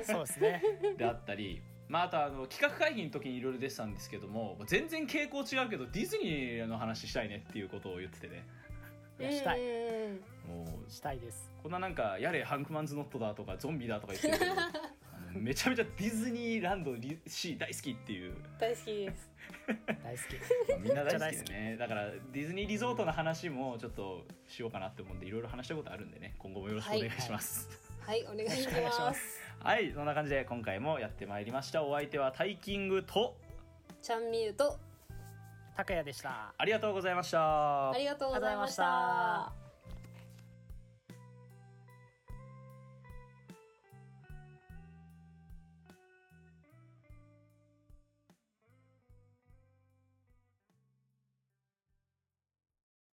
[0.07, 0.61] そうですね。
[0.97, 8.45] であったり、まあ、あとあの企画会議の時にいろいろ出てたんですけども全然傾向違うけどディズニーの話したいねっていうことを言っててね。
[9.19, 9.61] いやしたい。
[9.61, 10.21] うん。
[10.47, 11.51] もうしたいです。
[11.61, 14.51] こんななんかやれハンクマンズノットだとかゾンビだとか言ってるけど
[15.39, 18.35] めちゃめちゃディズニーランドリシー大好きっていう。
[18.59, 19.31] 大好きです。
[19.67, 20.69] 大好き。
[20.69, 21.47] まあみんな大好き。
[21.47, 27.93] でねだからディズニーリゾートの話もちょっとしようかなって思うんでいろいろ話したことあるんでね今後もよろしくお願いします。
[28.05, 28.67] はいお願いお願いし
[28.99, 33.37] まますはい、そんな感じで今回もやってまいりましたお相手はタイキングと
[34.01, 34.77] ちゃんみゆと
[35.77, 39.62] 高谷でしたありがとうございましたありがとうございました